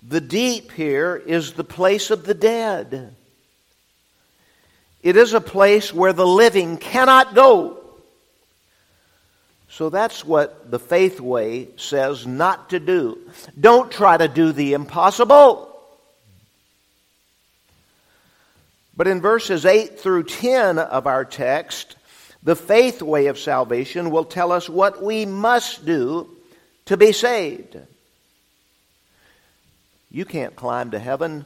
The 0.06 0.20
deep 0.20 0.72
here 0.72 1.16
is 1.16 1.52
the 1.52 1.64
place 1.64 2.10
of 2.10 2.24
the 2.24 2.34
dead. 2.34 3.14
It 5.02 5.16
is 5.16 5.32
a 5.32 5.40
place 5.40 5.92
where 5.92 6.12
the 6.12 6.26
living 6.26 6.76
cannot 6.76 7.34
go. 7.34 7.78
So 9.68 9.88
that's 9.88 10.24
what 10.24 10.70
the 10.70 10.78
faith 10.78 11.20
way 11.20 11.68
says 11.76 12.26
not 12.26 12.70
to 12.70 12.80
do. 12.80 13.18
Don't 13.58 13.90
try 13.90 14.16
to 14.16 14.28
do 14.28 14.52
the 14.52 14.72
impossible. 14.72 15.68
But 18.96 19.06
in 19.06 19.20
verses 19.20 19.64
8 19.64 19.98
through 19.98 20.24
10 20.24 20.78
of 20.78 21.06
our 21.06 21.24
text, 21.24 21.96
the 22.42 22.56
faith 22.56 23.02
way 23.02 23.26
of 23.26 23.38
salvation 23.38 24.10
will 24.10 24.24
tell 24.24 24.52
us 24.52 24.68
what 24.68 25.02
we 25.02 25.26
must 25.26 25.84
do 25.84 26.28
to 26.86 26.96
be 26.96 27.12
saved. 27.12 27.76
You 30.10 30.24
can't 30.24 30.56
climb 30.56 30.92
to 30.92 30.98
heaven 30.98 31.44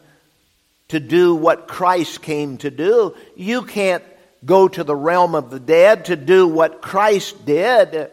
to 0.89 1.01
do 1.01 1.35
what 1.35 1.69
Christ 1.69 2.23
came 2.23 2.59
to 2.59 2.71
do. 2.71 3.15
You 3.37 3.63
can't 3.63 4.05
go 4.45 4.69
to 4.69 4.85
the 4.85 4.95
realm 4.95 5.35
of 5.35 5.51
the 5.51 5.61
dead 5.61 6.07
to 6.07 6.17
do 6.17 6.47
what 6.47 6.81
Christ 6.81 7.45
did. 7.45 8.11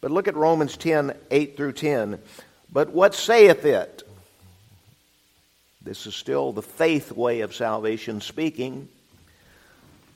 But 0.00 0.10
look 0.10 0.28
at 0.28 0.34
Romans 0.34 0.76
10 0.76 1.14
8 1.30 1.56
through 1.56 1.72
10. 1.72 2.18
But 2.72 2.90
what 2.90 3.14
saith 3.14 3.64
it? 3.64 4.02
This 5.80 6.06
is 6.06 6.14
still 6.14 6.52
the 6.52 6.62
faith 6.62 7.12
way 7.12 7.40
of 7.40 7.54
salvation 7.54 8.20
speaking. 8.20 8.88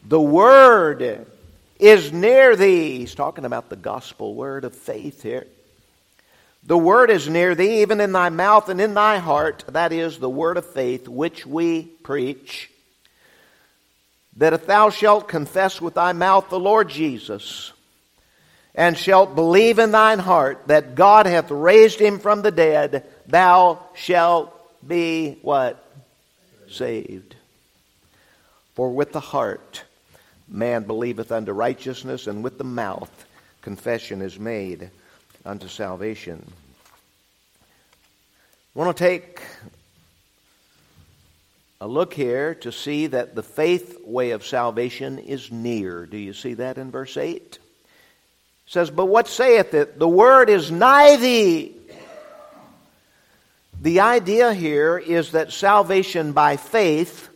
The 0.04 0.20
word 0.20 1.26
is 1.78 2.12
near 2.12 2.56
thee. 2.56 2.98
He's 2.98 3.14
talking 3.14 3.44
about 3.44 3.68
the 3.68 3.76
gospel 3.76 4.34
word 4.34 4.64
of 4.64 4.74
faith 4.74 5.22
here. 5.22 5.46
The 6.64 6.78
word 6.78 7.10
is 7.10 7.28
near 7.28 7.54
thee, 7.54 7.82
even 7.82 8.00
in 8.00 8.12
thy 8.12 8.28
mouth 8.28 8.68
and 8.68 8.80
in 8.80 8.94
thy 8.94 9.18
heart. 9.18 9.64
That 9.68 9.92
is 9.92 10.18
the 10.18 10.30
word 10.30 10.56
of 10.56 10.66
faith 10.66 11.06
which 11.06 11.46
we 11.46 11.82
preach. 11.82 12.70
That 14.38 14.52
if 14.52 14.66
thou 14.66 14.90
shalt 14.90 15.28
confess 15.28 15.80
with 15.80 15.94
thy 15.94 16.12
mouth 16.12 16.48
the 16.48 16.58
Lord 16.58 16.88
Jesus, 16.88 17.72
and 18.76 18.96
shalt 18.96 19.34
believe 19.34 19.78
in 19.78 19.90
thine 19.90 20.18
heart 20.18 20.64
that 20.66 20.94
God 20.94 21.26
hath 21.26 21.50
raised 21.50 21.98
him 21.98 22.18
from 22.18 22.42
the 22.42 22.50
dead, 22.50 23.06
thou 23.26 23.82
shalt 23.94 24.52
be 24.86 25.38
what? 25.40 25.82
Saved. 26.68 27.34
For 28.74 28.92
with 28.92 29.12
the 29.12 29.20
heart 29.20 29.82
man 30.48 30.84
believeth 30.84 31.32
unto 31.32 31.52
righteousness, 31.52 32.26
and 32.26 32.42
with 32.42 32.58
the 32.58 32.64
mouth 32.64 33.26
confession 33.62 34.22
is 34.22 34.38
made 34.38 34.90
unto 35.44 35.68
salvation. 35.68 36.44
I 38.74 38.78
want 38.78 38.96
to 38.96 39.04
take 39.04 39.42
a 41.80 41.86
look 41.86 42.14
here 42.14 42.54
to 42.56 42.72
see 42.72 43.06
that 43.08 43.34
the 43.34 43.42
faith 43.42 43.98
way 44.04 44.30
of 44.30 44.46
salvation 44.46 45.18
is 45.18 45.50
near. 45.50 46.06
Do 46.06 46.16
you 46.16 46.32
see 46.32 46.54
that 46.54 46.78
in 46.78 46.90
verse 46.90 47.16
8? 47.16 47.36
It 47.36 47.60
says, 48.66 48.90
But 48.90 49.06
what 49.06 49.28
saith 49.28 49.74
it? 49.74 49.98
The 49.98 50.08
word 50.08 50.50
is 50.50 50.70
nigh 50.70 51.16
thee. 51.16 51.74
The 53.80 54.00
idea 54.00 54.54
here 54.54 54.96
is 54.96 55.32
that 55.32 55.52
salvation 55.52 56.32
by 56.32 56.56
faith 56.56 57.28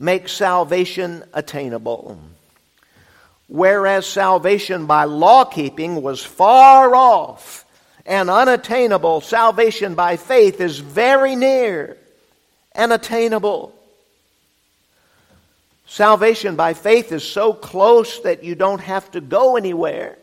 makes 0.00 0.32
salvation 0.32 1.22
attainable 1.32 2.18
whereas 3.50 4.06
salvation 4.06 4.86
by 4.86 5.04
law 5.04 5.44
keeping 5.44 6.02
was 6.02 6.24
far 6.24 6.94
off 6.94 7.64
and 8.06 8.30
unattainable, 8.30 9.20
salvation 9.20 9.94
by 9.94 10.16
faith 10.16 10.60
is 10.60 10.78
very 10.78 11.34
near 11.34 11.98
and 12.72 12.92
attainable. 12.92 13.74
Salvation 15.86 16.54
by 16.54 16.74
faith 16.74 17.10
is 17.10 17.24
so 17.24 17.52
close 17.52 18.20
that 18.20 18.44
you 18.44 18.54
don't 18.54 18.80
have 18.80 19.10
to 19.10 19.20
go 19.20 19.56
anywhere. 19.56 20.16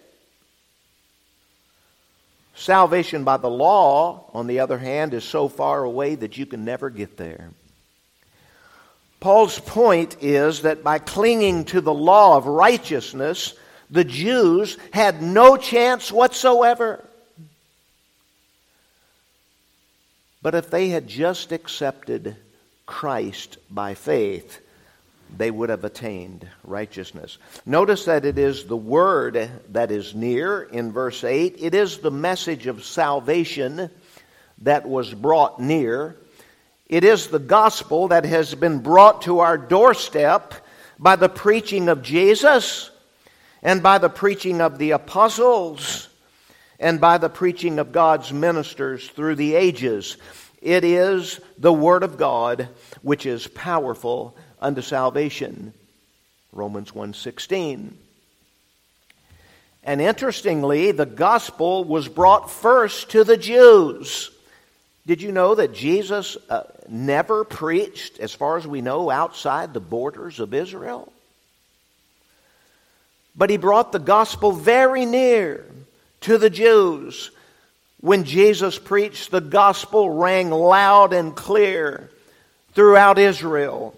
Salvation 2.56 3.26
by 3.26 3.36
the 3.36 3.50
law, 3.50 4.30
on 4.34 4.48
the 4.48 4.62
other 4.62 4.78
hand, 4.78 5.14
is 5.14 5.26
so 5.26 5.50
far 5.50 5.84
away 5.84 6.16
that 6.16 6.38
you 6.38 6.46
can 6.46 6.64
never 6.64 6.90
get 6.90 7.18
there. 7.18 7.52
Paul's 9.20 9.60
point 9.60 10.18
is 10.22 10.62
that 10.62 10.84
by 10.84 11.00
clinging 11.00 11.66
to 11.66 11.82
the 11.82 11.94
law 11.94 12.38
of 12.38 12.46
righteousness, 12.46 13.54
the 13.90 14.04
Jews 14.04 14.78
had 14.94 15.22
no 15.22 15.58
chance 15.58 16.12
whatsoever. 16.12 17.04
But 20.42 20.56
if 20.56 20.70
they 20.70 20.90
had 20.90 21.08
just 21.08 21.52
accepted 21.52 22.36
Christ 22.86 23.58
by 23.70 23.96
faith, 23.96 24.62
they 25.36 25.52
would 25.52 25.70
have 25.70 25.84
attained 25.84 26.48
righteousness. 26.64 27.38
Notice 27.66 28.06
that 28.06 28.24
it 28.24 28.38
is 28.38 28.66
the 28.66 28.78
word 28.78 29.50
that 29.72 29.92
is 29.92 30.16
near 30.16 30.62
in 30.62 30.92
verse 30.92 31.24
8. 31.24 31.58
It 31.60 31.74
is 31.74 31.98
the 31.98 32.12
message 32.12 32.68
of 32.68 32.86
salvation 32.86 33.90
that 34.60 34.88
was 34.88 35.14
brought 35.14 35.60
near. 35.60 36.16
It 36.88 37.04
is 37.04 37.28
the 37.28 37.40
gospel 37.40 38.08
that 38.10 38.24
has 38.24 38.56
been 38.56 38.80
brought 38.80 39.24
to 39.24 39.40
our 39.40 39.58
doorstep 39.58 40.54
by 40.98 41.18
the 41.18 41.28
preaching 41.28 41.90
of 41.90 42.02
Jesus 42.02 42.90
and 43.62 43.84
by 43.84 43.98
the 43.98 44.10
preaching 44.10 44.62
of 44.62 44.78
the 44.78 44.92
apostles 44.92 46.08
and 46.80 47.02
by 47.02 47.18
the 47.18 47.30
preaching 47.30 47.80
of 47.80 47.92
God's 47.92 48.32
ministers 48.32 49.10
through 49.10 49.36
the 49.36 49.56
ages. 49.56 50.16
It 50.62 50.86
is 50.86 51.42
the 51.58 51.74
Word 51.74 52.04
of 52.04 52.18
God 52.18 52.70
which 53.02 53.26
is 53.26 53.48
powerful 53.48 54.38
unto 54.62 54.82
salvation. 54.82 55.74
Romans 56.54 56.96
1:16. 56.96 57.98
And 59.84 60.02
interestingly, 60.02 60.92
the 60.92 61.06
gospel 61.06 61.84
was 61.84 62.08
brought 62.08 62.50
first 62.50 63.10
to 63.12 63.24
the 63.24 63.38
Jews. 63.38 64.32
Did 65.08 65.22
you 65.22 65.32
know 65.32 65.56
that 65.56 65.74
Jesus 65.74 66.36
uh, 66.50 66.64
never 66.90 67.46
preached, 67.46 68.20
as 68.20 68.34
far 68.34 68.58
as 68.58 68.68
we 68.68 68.82
know, 68.82 69.10
outside 69.10 69.74
the 69.74 69.80
borders 69.80 70.42
of 70.42 70.54
Israel? 70.54 71.12
But 73.34 73.50
he 73.50 73.56
brought 73.56 73.94
the 73.94 74.00
gospel 74.00 74.52
very 74.52 75.06
near 75.06 75.66
to 76.22 76.38
the 76.38 76.50
Jews. 76.50 77.32
When 78.02 78.26
Jesus 78.26 78.78
preached, 78.78 79.32
the 79.32 79.40
gospel 79.40 80.10
rang 80.10 80.50
loud 80.50 81.14
and 81.14 81.34
clear 81.34 82.12
throughout 82.74 83.18
Israel. 83.18 83.96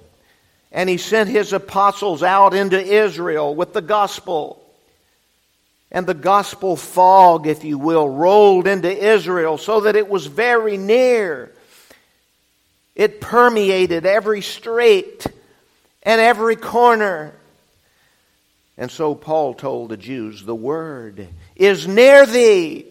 And 0.71 0.87
he 0.87 0.97
sent 0.97 1.27
his 1.27 1.53
apostles 1.53 2.21
out 2.21 2.53
into 2.53 2.79
Israel 2.79 3.55
with 3.55 3.73
the 3.73 3.81
gospel. 3.81 4.63
And 5.91 6.05
the 6.05 6.13
gospel 6.13 6.75
fog, 6.75 7.47
if 7.47 7.63
you 7.63 7.77
will, 7.77 8.07
rolled 8.07 8.67
into 8.67 8.89
Israel 8.91 9.57
so 9.57 9.81
that 9.81 9.95
it 9.95 10.07
was 10.07 10.27
very 10.27 10.77
near. 10.77 11.51
It 12.95 13.21
permeated 13.21 14.05
every 14.05 14.41
street 14.41 15.25
and 16.03 16.21
every 16.21 16.55
corner. 16.55 17.33
And 18.77 18.91
so 18.91 19.15
Paul 19.15 19.55
told 19.55 19.89
the 19.89 19.97
Jews, 19.97 20.43
The 20.43 20.55
word 20.55 21.27
is 21.55 21.87
near 21.87 22.25
thee. 22.25 22.85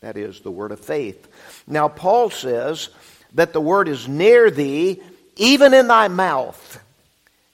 That 0.00 0.16
is 0.16 0.40
the 0.40 0.50
word 0.50 0.72
of 0.72 0.80
faith. 0.80 1.26
Now, 1.66 1.88
Paul 1.88 2.30
says 2.30 2.88
that 3.34 3.52
the 3.52 3.60
word 3.60 3.88
is 3.88 4.08
near 4.08 4.50
thee, 4.50 5.00
even 5.36 5.72
in 5.72 5.88
thy 5.88 6.08
mouth 6.08 6.80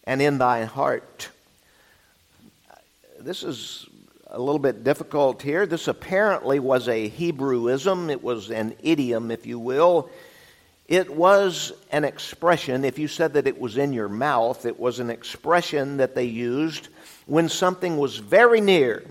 and 0.05 0.23
in 0.23 0.39
thy 0.39 0.65
heart 0.65 1.29
this 3.25 3.43
is 3.43 3.87
a 4.27 4.39
little 4.39 4.59
bit 4.59 4.85
difficult 4.85 5.41
here. 5.41 5.65
This 5.65 5.89
apparently 5.89 6.59
was 6.59 6.89
a 6.89 7.09
Hebrewism, 7.09 8.11
it 8.11 8.23
was 8.23 8.51
an 8.51 8.77
idiom, 8.83 9.31
if 9.31 9.47
you 9.47 9.59
will. 9.59 10.11
It 10.89 11.15
was 11.15 11.73
an 11.91 12.05
expression, 12.05 12.85
if 12.85 12.99
you 12.99 13.09
said 13.09 13.33
that 13.33 13.47
it 13.47 13.59
was 13.59 13.79
in 13.79 13.95
your 13.95 14.11
mouth, 14.11 14.67
it 14.67 14.79
was 14.79 15.01
an 15.01 15.09
expression 15.09 15.97
that 15.97 16.15
they 16.15 16.27
used 16.27 16.89
when 17.25 17.49
something 17.49 17.97
was 17.97 18.19
very 18.19 18.61
near. 18.61 19.03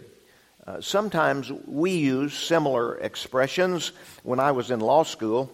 Uh, 0.67 0.79
sometimes 0.79 1.51
we 1.65 1.91
use 1.91 2.35
similar 2.35 2.99
expressions. 2.99 3.93
When 4.21 4.39
I 4.39 4.51
was 4.51 4.69
in 4.69 4.79
law 4.79 5.01
school, 5.01 5.51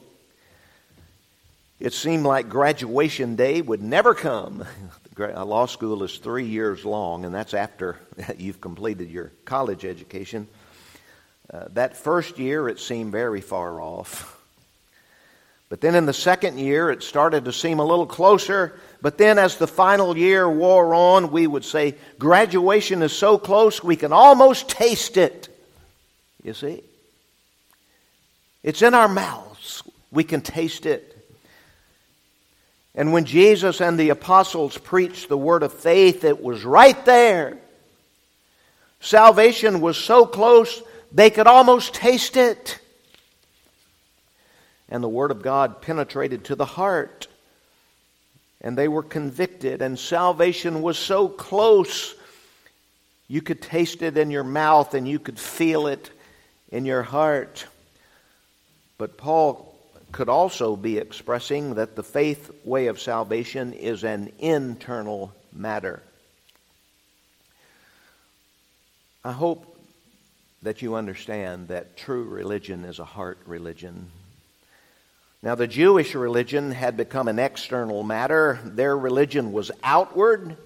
it 1.79 1.93
seemed 1.93 2.25
like 2.25 2.49
graduation 2.49 3.35
day 3.35 3.61
would 3.61 3.81
never 3.81 4.13
come. 4.13 4.65
law 5.17 5.65
school 5.65 6.03
is 6.03 6.17
three 6.17 6.45
years 6.45 6.85
long, 6.85 7.25
and 7.25 7.33
that's 7.33 7.53
after 7.53 7.97
you've 8.37 8.61
completed 8.61 9.09
your 9.09 9.31
college 9.45 9.85
education. 9.85 10.47
Uh, 11.51 11.65
that 11.73 11.97
first 11.97 12.37
year, 12.37 12.69
it 12.69 12.79
seemed 12.79 13.11
very 13.11 13.41
far 13.41 13.81
off. 13.81 14.39
But 15.69 15.81
then 15.81 15.95
in 15.95 16.05
the 16.05 16.13
second 16.13 16.57
year, 16.57 16.89
it 16.89 17.03
started 17.03 17.45
to 17.45 17.53
seem 17.53 17.79
a 17.79 17.85
little 17.85 18.07
closer. 18.07 18.79
But 19.01 19.17
then 19.17 19.37
as 19.37 19.57
the 19.57 19.67
final 19.67 20.17
year 20.17 20.49
wore 20.49 20.93
on, 20.93 21.31
we 21.31 21.45
would 21.45 21.63
say, 21.63 21.95
graduation 22.17 23.01
is 23.03 23.13
so 23.13 23.37
close 23.37 23.83
we 23.83 23.95
can 23.95 24.11
almost 24.11 24.67
taste 24.67 25.15
it. 25.15 25.47
You 26.43 26.53
see? 26.53 26.83
It's 28.63 28.81
in 28.81 28.93
our 28.93 29.07
mouths. 29.07 29.83
We 30.11 30.23
can 30.23 30.41
taste 30.41 30.85
it. 30.85 31.18
And 32.99 33.13
when 33.13 33.23
Jesus 33.23 33.79
and 33.79 33.97
the 33.97 34.09
apostles 34.09 34.77
preached 34.77 35.29
the 35.29 35.37
word 35.37 35.63
of 35.63 35.71
faith, 35.71 36.25
it 36.25 36.43
was 36.43 36.65
right 36.65 37.05
there. 37.05 37.57
Salvation 38.99 39.79
was 39.79 39.95
so 39.95 40.25
close, 40.25 40.83
they 41.09 41.29
could 41.29 41.47
almost 41.47 41.93
taste 41.93 42.35
it. 42.35 42.77
And 44.89 45.01
the 45.01 45.07
word 45.07 45.31
of 45.31 45.41
God 45.41 45.81
penetrated 45.81 46.43
to 46.45 46.55
the 46.55 46.65
heart. 46.65 47.29
And 48.59 48.77
they 48.77 48.89
were 48.89 49.03
convicted, 49.03 49.81
and 49.81 49.97
salvation 49.97 50.81
was 50.81 50.97
so 50.99 51.29
close, 51.29 52.13
you 53.29 53.41
could 53.41 53.61
taste 53.61 54.01
it 54.01 54.17
in 54.17 54.29
your 54.29 54.43
mouth 54.43 54.93
and 54.93 55.07
you 55.07 55.19
could 55.19 55.39
feel 55.39 55.87
it 55.87 56.11
in 56.69 56.83
your 56.83 57.03
heart. 57.03 57.65
But 58.97 59.15
Paul 59.15 59.68
could 60.11 60.29
also 60.29 60.75
be 60.75 60.97
expressing 60.97 61.75
that 61.75 61.95
the 61.95 62.03
faith 62.03 62.51
way 62.63 62.87
of 62.87 62.99
salvation 62.99 63.73
is 63.73 64.03
an 64.03 64.31
internal 64.39 65.33
matter. 65.53 66.01
I 69.23 69.31
hope 69.31 69.77
that 70.63 70.81
you 70.81 70.95
understand 70.95 71.69
that 71.69 71.97
true 71.97 72.23
religion 72.23 72.85
is 72.85 72.99
a 72.99 73.05
heart 73.05 73.39
religion. 73.45 74.11
Now, 75.41 75.55
the 75.55 75.67
Jewish 75.67 76.15
religion 76.15 76.71
had 76.71 76.97
become 76.97 77.29
an 77.29 77.39
external 77.39 78.03
matter. 78.03 78.59
Their 78.63 78.97
religion 78.97 79.53
was 79.53 79.71
outward, 79.83 80.57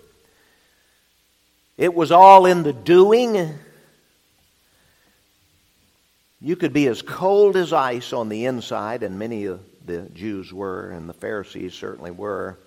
it 1.77 1.93
was 1.93 2.11
all 2.11 2.45
in 2.45 2.63
the 2.63 2.73
doing. 2.73 3.57
You 6.45 6.57
could 6.57 6.73
be 6.73 6.87
as 6.87 7.01
cold 7.01 7.55
as 7.55 7.71
ice 7.71 8.11
on 8.11 8.27
the 8.27 8.47
inside, 8.47 9.01
and 9.01 9.17
many 9.17 9.45
of 9.45 9.61
the 9.85 10.01
Jews 10.13 10.51
were, 10.51 10.91
and 10.91 11.07
the 11.07 11.13
Pharisees 11.13 11.73
certainly 11.73 12.11
were. 12.11 12.59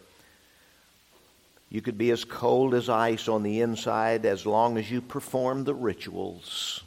You 1.69 1.83
could 1.83 1.99
be 1.99 2.11
as 2.11 2.25
cold 2.25 2.73
as 2.73 2.89
ice 2.89 3.29
on 3.29 3.43
the 3.43 3.61
inside 3.61 4.25
as 4.25 4.47
long 4.47 4.79
as 4.79 4.91
you 4.91 5.03
performed 5.03 5.67
the 5.67 5.75
rituals. 5.75 6.83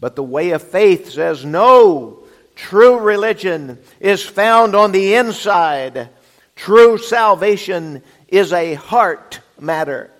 But 0.00 0.16
the 0.16 0.22
way 0.22 0.52
of 0.52 0.62
faith 0.62 1.10
says 1.10 1.44
no. 1.44 2.20
True 2.56 2.98
religion 2.98 3.78
is 4.00 4.24
found 4.24 4.74
on 4.74 4.90
the 4.90 5.16
inside. 5.16 6.08
True 6.56 6.96
salvation 6.96 8.02
is 8.28 8.54
a 8.54 8.72
heart 8.72 9.40
matter. 9.58 10.10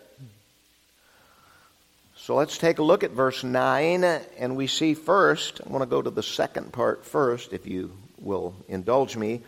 So 2.30 2.36
let's 2.36 2.58
take 2.58 2.78
a 2.78 2.84
look 2.84 3.02
at 3.02 3.10
verse 3.10 3.42
9, 3.42 4.04
and 4.04 4.56
we 4.56 4.68
see 4.68 4.94
first, 4.94 5.60
I 5.66 5.68
want 5.68 5.82
to 5.82 5.90
go 5.90 6.00
to 6.00 6.10
the 6.10 6.22
second 6.22 6.72
part 6.72 7.04
first, 7.04 7.52
if 7.52 7.66
you 7.66 7.90
will 8.20 8.54
indulge 8.68 9.16
me. 9.16 9.40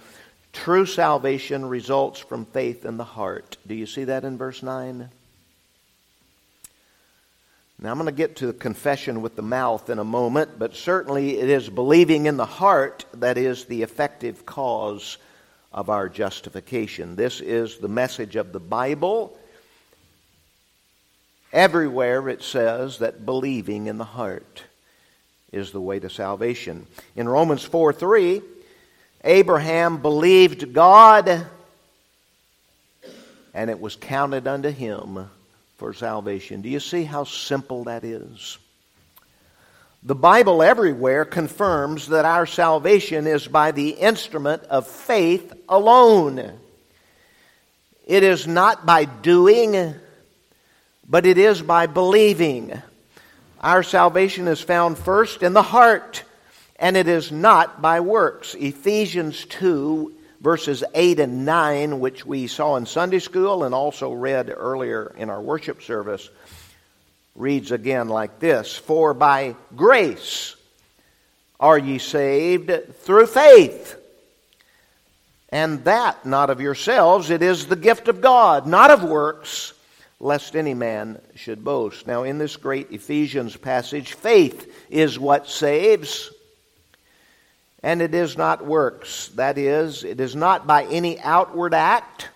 True 0.53 0.85
salvation 0.85 1.65
results 1.65 2.19
from 2.19 2.45
faith 2.45 2.85
in 2.85 2.97
the 2.97 3.05
heart. 3.05 3.57
Do 3.69 3.77
you 3.77 3.87
see 3.87 4.03
that 4.03 4.25
in 4.25 4.37
verse 4.37 4.65
9? 4.65 5.09
Now, 7.79 7.91
I'm 7.93 7.99
going 7.99 8.07
to 8.07 8.13
get 8.13 8.35
to 8.39 8.49
the 8.49 8.53
confession 8.53 9.23
with 9.23 9.37
the 9.37 9.43
mouth 9.43 9.89
in 9.89 10.01
a 10.01 10.05
moment, 10.05 10.59
but 10.59 10.75
certainly 10.75 11.39
it 11.39 11.49
is 11.49 11.69
believing 11.69 12.27
in 12.27 12.37
the 12.37 12.47
heart 12.47 13.05
that 13.15 13.39
is 13.39 13.67
the 13.67 13.85
effective 13.85 14.45
cause 14.45 15.19
of 15.73 15.89
our 15.89 16.09
justification. 16.09 17.15
This 17.15 17.41
is 17.41 17.79
the 17.79 17.87
message 17.87 18.35
of 18.35 18.53
the 18.53 18.59
Bible 18.59 19.39
Everywhere 21.53 22.29
it 22.29 22.43
says 22.43 22.99
that 22.99 23.27
believing 23.27 23.87
in 23.87 23.99
the 23.99 24.05
heart 24.05 24.63
is 25.53 25.71
the 25.71 25.81
way 25.81 25.99
to 26.01 26.09
salvation. 26.09 26.87
In 27.15 27.29
Romans 27.29 27.63
4 27.63 27.93
3, 27.93 28.41
Abraham 29.25 29.99
believed 29.99 30.73
God, 30.73 31.47
and 33.55 33.71
it 33.71 33.81
was 33.81 33.97
counted 33.97 34.47
unto 34.47 34.71
him 34.71 35.29
for 35.77 35.93
salvation. 35.93 36.63
Do 36.63 36.69
you 36.69 36.81
see 36.81 37.05
how 37.05 37.25
simple 37.25 37.85
that 37.85 38.03
is? 38.03 38.59
The 40.05 40.15
Bible 40.17 40.63
everywhere 40.63 41.25
confirms 41.25 42.09
that 42.09 42.25
our 42.25 42.47
salvation 42.47 43.29
is 43.29 43.47
by 43.47 43.71
the 43.71 43.91
instrument 43.91 44.65
of 44.65 44.87
faith 44.87 45.53
alone. 45.69 46.59
It 48.05 48.25
is 48.25 48.49
not 48.49 48.85
by 48.85 49.05
doing, 49.05 49.95
but 51.09 51.27
it 51.27 51.39
is 51.39 51.61
by 51.63 51.87
believing. 51.87 52.81
Our 53.61 53.83
salvation 53.83 54.49
is 54.49 54.61
found 54.61 54.99
first 54.99 55.43
in 55.43 55.53
the 55.53 55.63
heart, 55.63 56.25
and 56.77 56.97
it 56.97 57.09
is 57.09 57.31
not 57.31 57.81
by 57.83 58.01
works. 58.01 58.55
Ephesians 58.55 59.45
2, 59.47 60.13
verses 60.41 60.83
8 60.95 61.21
and 61.21 61.45
9, 61.45 62.01
which 62.01 62.27
we 62.27 62.47
saw 62.47 62.77
in 62.77 62.87
Sunday 62.87 63.21
school 63.21 63.65
and 63.65 63.75
also 63.75 64.13
read 64.13 64.53
earlier 64.55 65.15
in 65.17 65.31
our 65.31 65.41
worship 65.41 65.83
service, 65.83 66.29
reads 67.35 67.71
again 67.71 68.09
like 68.09 68.41
this 68.41 68.77
For 68.77 69.15
by 69.15 69.57
grace 69.77 70.57
are 71.61 71.79
ye 71.79 71.99
saved 71.99 72.73
through 73.03 73.27
faith. 73.27 73.99
And 75.51 75.85
that 75.85 76.25
not 76.25 76.49
of 76.49 76.61
yourselves, 76.61 77.29
it 77.31 77.43
is 77.43 77.67
the 77.67 77.77
gift 77.77 78.09
of 78.09 78.21
God, 78.21 78.67
not 78.67 78.91
of 78.91 79.05
works 79.05 79.75
lest 80.23 80.55
any 80.55 80.73
man 80.73 81.21
should 81.35 81.65
boast. 81.65 82.07
Now, 82.07 82.23
in 82.23 82.39
this 82.39 82.57
great 82.57 82.93
Ephesians 82.93 83.57
passage, 83.57 84.13
faith 84.15 84.73
is 84.89 85.19
what 85.19 85.49
saves, 85.49 86.31
and 87.83 88.01
it 88.01 88.15
is 88.15 88.39
not 88.39 88.65
works. 88.65 89.29
That 89.35 89.59
is, 89.59 90.05
it 90.05 90.21
is 90.21 90.37
not 90.37 90.65
by 90.65 90.85
any 90.85 91.19
outward 91.21 91.75
act 91.75 92.29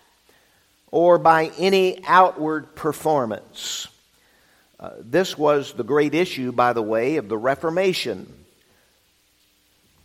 or 0.91 1.17
by 1.17 1.53
any 1.59 2.05
outward 2.07 2.75
performance. 2.75 3.87
Uh, 4.81 4.91
this 4.99 5.39
was 5.39 5.73
the 5.73 5.85
great 5.85 6.13
issue, 6.13 6.51
by 6.51 6.73
the 6.73 6.83
way, 6.83 7.17
of 7.17 7.29
the 7.29 7.39
Reformation. 7.39 8.27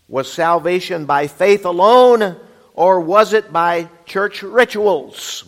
Was 0.07 0.31
salvation 0.31 1.05
by 1.05 1.25
faith 1.25 1.65
alone, 1.65 2.37
or 2.75 3.01
was 3.01 3.33
it 3.33 3.51
by 3.51 3.89
church 4.05 4.43
rituals? 4.43 5.45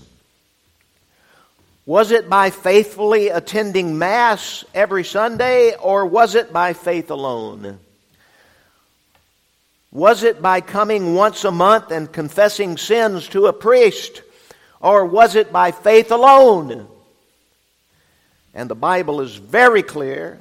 Was 1.86 2.12
it 2.12 2.30
by 2.30 2.50
faithfully 2.50 3.28
attending 3.28 3.98
Mass 3.98 4.64
every 4.74 5.04
Sunday, 5.04 5.76
or 5.76 6.06
was 6.06 6.36
it 6.36 6.54
by 6.54 6.74
faith 6.74 7.12
alone? 7.12 7.80
Was 9.92 10.24
it 10.24 10.42
by 10.42 10.62
coming 10.62 11.14
once 11.14 11.44
a 11.44 11.52
month 11.52 11.92
and 11.92 12.12
confessing 12.12 12.78
sins 12.78 13.28
to 13.30 13.48
a 13.48 13.54
priest, 13.54 14.22
or 14.80 15.06
was 15.06 15.36
it 15.36 15.52
by 15.52 15.72
faith 15.72 16.12
alone? 16.12 16.88
And 18.54 18.70
the 18.70 18.76
Bible 18.76 19.20
is 19.20 19.36
very 19.36 19.84
clear 19.84 20.40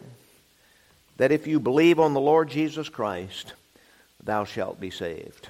that 1.16 1.32
if 1.32 1.46
you 1.46 1.58
believe 1.58 1.98
on 1.98 2.14
the 2.14 2.20
Lord 2.20 2.50
Jesus 2.50 2.88
Christ, 2.88 3.52
thou 4.22 4.44
shalt 4.44 4.80
be 4.80 4.90
saved. 4.90 5.48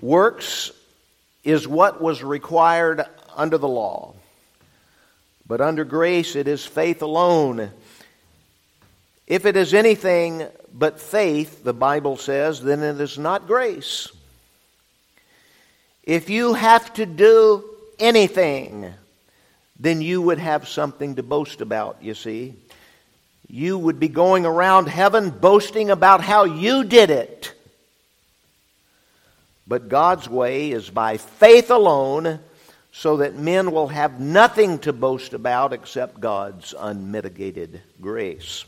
Works 0.00 0.70
is 1.42 1.66
what 1.66 2.00
was 2.00 2.22
required 2.22 3.04
under 3.36 3.58
the 3.58 3.68
law. 3.68 4.14
But 5.50 5.60
under 5.60 5.82
grace, 5.82 6.36
it 6.36 6.46
is 6.46 6.64
faith 6.64 7.02
alone. 7.02 7.72
If 9.26 9.46
it 9.46 9.56
is 9.56 9.74
anything 9.74 10.46
but 10.72 11.00
faith, 11.00 11.64
the 11.64 11.72
Bible 11.72 12.16
says, 12.16 12.62
then 12.62 12.84
it 12.84 13.00
is 13.00 13.18
not 13.18 13.48
grace. 13.48 14.12
If 16.04 16.30
you 16.30 16.54
have 16.54 16.94
to 16.94 17.04
do 17.04 17.64
anything, 17.98 18.94
then 19.76 20.00
you 20.00 20.22
would 20.22 20.38
have 20.38 20.68
something 20.68 21.16
to 21.16 21.24
boast 21.24 21.60
about, 21.60 21.96
you 22.00 22.14
see. 22.14 22.54
You 23.48 23.76
would 23.76 23.98
be 23.98 24.06
going 24.06 24.46
around 24.46 24.86
heaven 24.86 25.30
boasting 25.30 25.90
about 25.90 26.20
how 26.20 26.44
you 26.44 26.84
did 26.84 27.10
it. 27.10 27.52
But 29.66 29.88
God's 29.88 30.28
way 30.28 30.70
is 30.70 30.88
by 30.88 31.16
faith 31.16 31.72
alone 31.72 32.38
so 32.92 33.18
that 33.18 33.36
men 33.36 33.70
will 33.72 33.88
have 33.88 34.20
nothing 34.20 34.78
to 34.80 34.92
boast 34.92 35.32
about 35.32 35.72
except 35.72 36.20
God's 36.20 36.74
unmitigated 36.76 37.80
grace. 38.00 38.64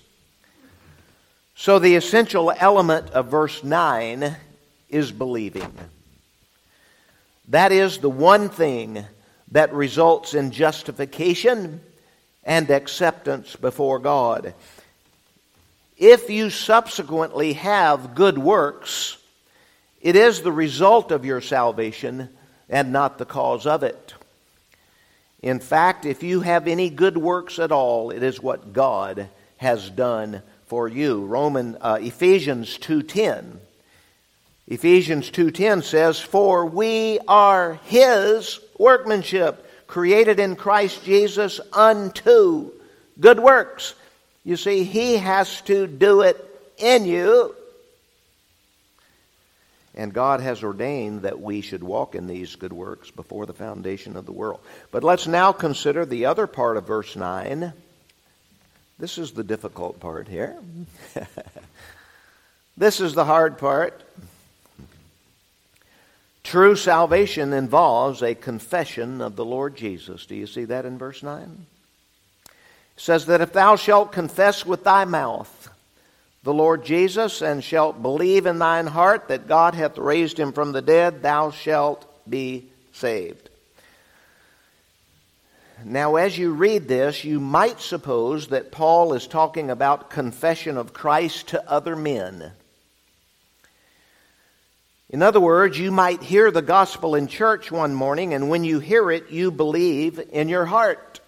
So, 1.54 1.78
the 1.78 1.96
essential 1.96 2.52
element 2.56 3.10
of 3.10 3.26
verse 3.26 3.62
9 3.62 4.36
is 4.88 5.12
believing. 5.12 5.72
That 7.48 7.72
is 7.72 7.98
the 7.98 8.10
one 8.10 8.48
thing 8.48 9.04
that 9.50 9.72
results 9.74 10.34
in 10.34 10.50
justification 10.50 11.80
and 12.44 12.70
acceptance 12.70 13.56
before 13.56 13.98
God. 13.98 14.54
if 15.98 16.30
you 16.30 16.50
subsequently 16.50 17.52
have 17.52 18.14
good 18.14 18.36
works, 18.38 19.18
it 20.00 20.16
is 20.16 20.42
the 20.42 20.50
result 20.50 21.12
of 21.12 21.24
your 21.24 21.40
salvation 21.40 22.28
and 22.72 22.90
not 22.90 23.18
the 23.18 23.26
cause 23.26 23.66
of 23.66 23.84
it. 23.84 24.14
In 25.42 25.60
fact, 25.60 26.06
if 26.06 26.22
you 26.22 26.40
have 26.40 26.66
any 26.66 26.88
good 26.88 27.18
works 27.18 27.58
at 27.58 27.70
all, 27.70 28.10
it 28.10 28.22
is 28.22 28.42
what 28.42 28.72
God 28.72 29.28
has 29.58 29.90
done 29.90 30.42
for 30.66 30.88
you. 30.88 31.26
Roman 31.26 31.76
uh, 31.80 31.98
Ephesians 32.00 32.78
2:10. 32.78 33.58
Ephesians 34.68 35.30
2:10 35.30 35.82
says, 35.82 36.18
"For 36.18 36.64
we 36.64 37.18
are 37.28 37.78
his 37.84 38.58
workmanship, 38.78 39.66
created 39.86 40.40
in 40.40 40.56
Christ 40.56 41.04
Jesus 41.04 41.60
unto 41.72 42.70
good 43.20 43.38
works." 43.38 43.94
You 44.44 44.56
see, 44.56 44.84
he 44.84 45.18
has 45.18 45.60
to 45.62 45.86
do 45.86 46.22
it 46.22 46.38
in 46.78 47.04
you. 47.04 47.54
And 49.94 50.14
God 50.14 50.40
has 50.40 50.62
ordained 50.62 51.22
that 51.22 51.40
we 51.40 51.60
should 51.60 51.82
walk 51.82 52.14
in 52.14 52.26
these 52.26 52.56
good 52.56 52.72
works 52.72 53.10
before 53.10 53.44
the 53.44 53.52
foundation 53.52 54.16
of 54.16 54.24
the 54.24 54.32
world. 54.32 54.60
But 54.90 55.04
let's 55.04 55.26
now 55.26 55.52
consider 55.52 56.06
the 56.06 56.26
other 56.26 56.46
part 56.46 56.78
of 56.78 56.86
verse 56.86 57.14
9. 57.14 57.72
This 58.98 59.18
is 59.18 59.32
the 59.32 59.44
difficult 59.44 60.00
part 60.00 60.28
here. 60.28 60.56
this 62.76 63.00
is 63.00 63.14
the 63.14 63.26
hard 63.26 63.58
part. 63.58 64.02
True 66.42 66.74
salvation 66.74 67.52
involves 67.52 68.22
a 68.22 68.34
confession 68.34 69.20
of 69.20 69.36
the 69.36 69.44
Lord 69.44 69.76
Jesus. 69.76 70.26
Do 70.26 70.34
you 70.34 70.46
see 70.46 70.64
that 70.64 70.86
in 70.86 70.98
verse 70.98 71.22
9? 71.22 71.66
It 72.46 72.52
says 72.96 73.26
that 73.26 73.40
if 73.40 73.52
thou 73.52 73.76
shalt 73.76 74.12
confess 74.12 74.64
with 74.66 74.84
thy 74.84 75.04
mouth 75.04 75.61
the 76.42 76.52
Lord 76.52 76.84
Jesus, 76.84 77.40
and 77.40 77.62
shalt 77.62 78.02
believe 78.02 78.46
in 78.46 78.58
thine 78.58 78.86
heart 78.86 79.28
that 79.28 79.46
God 79.46 79.74
hath 79.74 79.96
raised 79.96 80.38
him 80.38 80.52
from 80.52 80.72
the 80.72 80.82
dead, 80.82 81.22
thou 81.22 81.50
shalt 81.50 82.04
be 82.28 82.66
saved. 82.92 83.48
Now, 85.84 86.16
as 86.16 86.36
you 86.36 86.52
read 86.52 86.86
this, 86.86 87.24
you 87.24 87.40
might 87.40 87.80
suppose 87.80 88.48
that 88.48 88.70
Paul 88.70 89.14
is 89.14 89.26
talking 89.26 89.70
about 89.70 90.10
confession 90.10 90.76
of 90.76 90.92
Christ 90.92 91.48
to 91.48 91.70
other 91.70 91.96
men. 91.96 92.52
In 95.10 95.22
other 95.22 95.40
words, 95.40 95.78
you 95.78 95.90
might 95.90 96.22
hear 96.22 96.50
the 96.50 96.62
gospel 96.62 97.14
in 97.14 97.26
church 97.26 97.70
one 97.70 97.94
morning, 97.94 98.32
and 98.32 98.48
when 98.48 98.64
you 98.64 98.78
hear 98.78 99.10
it, 99.10 99.30
you 99.30 99.50
believe 99.50 100.20
in 100.32 100.48
your 100.48 100.64
heart. 100.64 101.20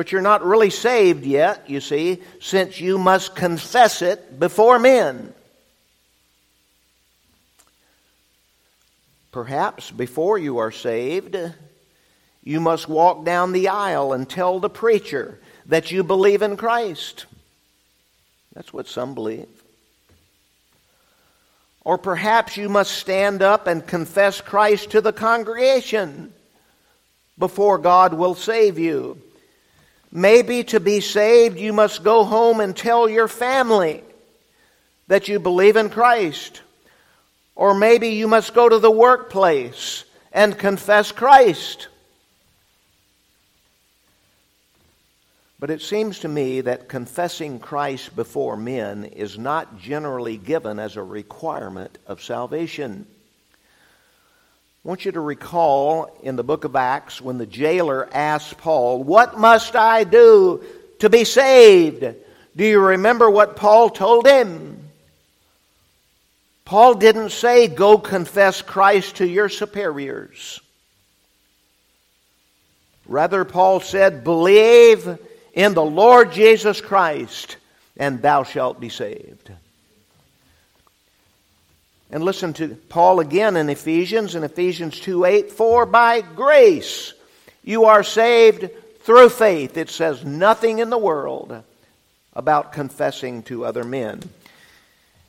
But 0.00 0.12
you're 0.12 0.22
not 0.22 0.42
really 0.42 0.70
saved 0.70 1.26
yet, 1.26 1.68
you 1.68 1.82
see, 1.82 2.22
since 2.40 2.80
you 2.80 2.96
must 2.96 3.34
confess 3.34 4.00
it 4.00 4.40
before 4.40 4.78
men. 4.78 5.34
Perhaps 9.30 9.90
before 9.90 10.38
you 10.38 10.56
are 10.56 10.70
saved, 10.70 11.36
you 12.42 12.60
must 12.60 12.88
walk 12.88 13.26
down 13.26 13.52
the 13.52 13.68
aisle 13.68 14.14
and 14.14 14.26
tell 14.26 14.58
the 14.58 14.70
preacher 14.70 15.38
that 15.66 15.90
you 15.90 16.02
believe 16.02 16.40
in 16.40 16.56
Christ. 16.56 17.26
That's 18.54 18.72
what 18.72 18.88
some 18.88 19.14
believe. 19.14 19.50
Or 21.84 21.98
perhaps 21.98 22.56
you 22.56 22.70
must 22.70 22.92
stand 22.92 23.42
up 23.42 23.66
and 23.66 23.86
confess 23.86 24.40
Christ 24.40 24.92
to 24.92 25.02
the 25.02 25.12
congregation 25.12 26.32
before 27.38 27.76
God 27.76 28.14
will 28.14 28.34
save 28.34 28.78
you. 28.78 29.20
Maybe 30.12 30.64
to 30.64 30.80
be 30.80 31.00
saved, 31.00 31.58
you 31.58 31.72
must 31.72 32.02
go 32.02 32.24
home 32.24 32.60
and 32.60 32.76
tell 32.76 33.08
your 33.08 33.28
family 33.28 34.02
that 35.06 35.28
you 35.28 35.38
believe 35.38 35.76
in 35.76 35.90
Christ. 35.90 36.62
Or 37.54 37.74
maybe 37.74 38.08
you 38.08 38.26
must 38.26 38.54
go 38.54 38.68
to 38.68 38.78
the 38.78 38.90
workplace 38.90 40.04
and 40.32 40.58
confess 40.58 41.12
Christ. 41.12 41.88
But 45.60 45.70
it 45.70 45.82
seems 45.82 46.20
to 46.20 46.28
me 46.28 46.62
that 46.62 46.88
confessing 46.88 47.58
Christ 47.58 48.16
before 48.16 48.56
men 48.56 49.04
is 49.04 49.38
not 49.38 49.78
generally 49.78 50.38
given 50.38 50.78
as 50.78 50.96
a 50.96 51.02
requirement 51.02 51.98
of 52.06 52.22
salvation. 52.22 53.06
I 54.82 54.88
want 54.88 55.04
you 55.04 55.12
to 55.12 55.20
recall 55.20 56.18
in 56.22 56.36
the 56.36 56.42
book 56.42 56.64
of 56.64 56.74
Acts 56.74 57.20
when 57.20 57.36
the 57.36 57.44
jailer 57.44 58.08
asked 58.12 58.56
Paul, 58.56 59.04
What 59.04 59.38
must 59.38 59.76
I 59.76 60.04
do 60.04 60.64
to 61.00 61.10
be 61.10 61.24
saved? 61.24 62.00
Do 62.56 62.64
you 62.64 62.80
remember 62.80 63.28
what 63.28 63.56
Paul 63.56 63.90
told 63.90 64.26
him? 64.26 64.88
Paul 66.64 66.94
didn't 66.94 67.30
say, 67.30 67.66
Go 67.66 67.98
confess 67.98 68.62
Christ 68.62 69.16
to 69.16 69.28
your 69.28 69.50
superiors. 69.50 70.60
Rather, 73.06 73.44
Paul 73.44 73.80
said, 73.80 74.24
Believe 74.24 75.18
in 75.52 75.74
the 75.74 75.84
Lord 75.84 76.32
Jesus 76.32 76.80
Christ, 76.80 77.58
and 77.98 78.22
thou 78.22 78.44
shalt 78.44 78.80
be 78.80 78.88
saved. 78.88 79.50
And 82.12 82.24
listen 82.24 82.52
to 82.54 82.74
Paul 82.88 83.20
again 83.20 83.56
in 83.56 83.68
Ephesians, 83.68 84.34
in 84.34 84.42
Ephesians 84.42 84.98
2 85.00 85.24
8, 85.24 85.52
for 85.52 85.86
by 85.86 86.20
grace 86.20 87.14
you 87.62 87.84
are 87.84 88.02
saved 88.02 88.68
through 89.02 89.28
faith. 89.28 89.76
It 89.76 89.90
says 89.90 90.24
nothing 90.24 90.80
in 90.80 90.90
the 90.90 90.98
world 90.98 91.62
about 92.34 92.72
confessing 92.72 93.42
to 93.44 93.64
other 93.64 93.84
men. 93.84 94.22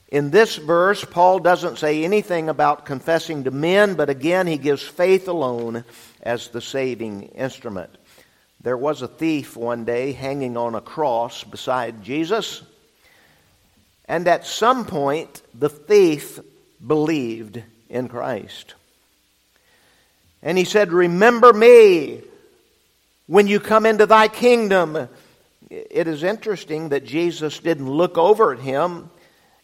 In 0.10 0.32
this 0.32 0.58
verse, 0.58 1.06
Paul 1.06 1.40
doesn't 1.40 1.78
say 1.78 2.04
anything 2.04 2.50
about 2.50 2.86
confessing 2.86 3.46
to 3.46 3.52
men, 3.52 3.94
but 3.94 4.10
again, 4.10 4.46
he 4.46 4.58
gives 4.58 4.82
faith 4.82 5.28
alone 5.28 5.86
as 6.22 6.50
the 6.50 6.62
saving 6.62 7.24
instrument. 7.30 7.96
There 8.60 8.78
was 8.78 9.02
a 9.02 9.08
thief 9.08 9.56
one 9.56 9.86
day 9.86 10.12
hanging 10.12 10.58
on 10.58 10.76
a 10.76 10.82
cross 10.82 11.44
beside 11.44 12.04
Jesus, 12.04 12.62
and 14.06 14.28
at 14.28 14.46
some 14.46 14.86
point, 14.86 15.42
the 15.54 15.70
thief 15.70 16.40
believed 16.86 17.62
in 17.90 18.08
Christ. 18.08 18.76
And 20.42 20.58
he 20.58 20.64
said, 20.64 20.92
Remember 20.92 21.54
me 21.54 22.22
when 23.28 23.48
you 23.48 23.60
come 23.60 23.86
into 23.86 24.06
thy 24.06 24.28
kingdom. 24.28 25.08
It 25.70 26.08
is 26.08 26.24
interesting 26.24 26.90
that 26.90 27.06
Jesus 27.06 27.60
didn't 27.60 27.90
look 27.90 28.18
over 28.18 28.54
at 28.54 28.60
him 28.60 29.10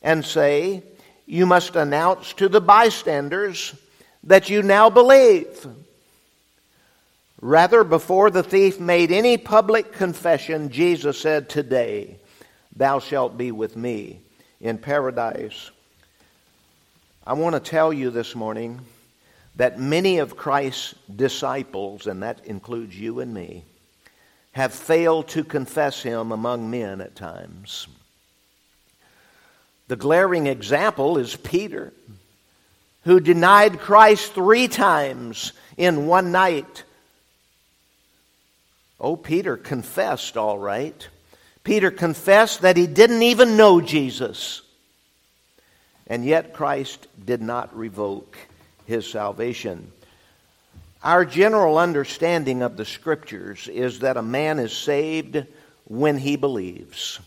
and 0.02 0.24
say, 0.24 0.84
You 1.26 1.46
must 1.46 1.76
announce 1.76 2.34
to 2.34 2.48
the 2.48 2.62
bystanders 2.62 3.76
that 4.24 4.50
you 4.50 4.62
now 4.62 4.90
believe. 4.90 5.68
Rather, 7.42 7.84
before 7.84 8.32
the 8.32 8.44
thief 8.44 8.80
made 8.80 9.12
any 9.12 9.38
public 9.38 9.94
confession, 9.94 10.70
Jesus 10.70 11.20
said, 11.20 11.50
Today 11.50 12.20
thou 12.76 13.00
shalt 13.00 13.38
be 13.38 13.52
with 13.52 13.76
me 13.76 14.22
in 14.60 14.78
paradise. 14.78 15.72
I 17.28 17.34
want 17.34 17.56
to 17.56 17.60
tell 17.60 17.92
you 17.92 18.10
this 18.10 18.36
morning 18.36 18.80
that 19.58 19.78
many 19.78 20.20
of 20.20 20.38
Christ's 20.38 20.96
disciples, 21.14 22.08
and 22.08 22.24
that 22.24 22.46
includes 22.46 22.98
you 22.98 23.20
and 23.20 23.34
me, 23.34 23.66
have 24.54 24.74
failed 24.74 25.28
to 25.30 25.44
confess 25.44 26.02
him 26.02 26.32
among 26.32 26.72
men 26.72 27.02
at 27.02 27.18
times. 27.18 27.90
The 29.90 29.98
glaring 29.98 30.48
example 30.48 31.18
is 31.18 31.36
Peter, 31.36 31.92
who 33.04 33.20
denied 33.20 33.80
Christ 33.82 34.32
three 34.32 34.70
times 34.70 35.52
in 35.76 36.08
one 36.08 36.32
night. 36.32 36.86
Oh, 39.02 39.18
Peter 39.18 39.58
confessed, 39.58 40.38
all 40.38 40.58
right. 40.60 41.10
Peter 41.66 41.92
confessed 41.92 42.62
that 42.62 42.78
he 42.78 42.88
didn't 42.88 43.24
even 43.24 43.58
know 43.58 43.82
Jesus. 43.82 44.62
And 46.08 46.26
yet 46.26 46.54
Christ 46.54 47.08
did 47.24 47.42
not 47.42 47.76
revoke 47.78 48.38
his 48.86 49.10
salvation. 49.10 49.92
Our 51.04 51.26
general 51.26 51.78
understanding 51.78 52.62
of 52.62 52.78
the 52.78 52.86
Scriptures 52.86 53.68
is 53.68 54.00
that 54.00 54.18
a 54.18 54.22
man 54.22 54.60
is 54.60 54.74
saved 54.74 55.46
when 55.86 56.18
he 56.18 56.36
believes. 56.36 57.20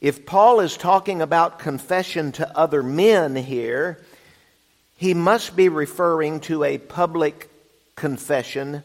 If 0.00 0.26
Paul 0.26 0.60
is 0.60 0.76
talking 0.76 1.22
about 1.22 1.60
confession 1.60 2.32
to 2.32 2.58
other 2.58 2.82
men 2.82 3.36
here, 3.36 4.04
he 4.96 5.14
must 5.14 5.54
be 5.54 5.68
referring 5.68 6.40
to 6.40 6.64
a 6.64 6.78
public 6.78 7.48
confession, 7.94 8.82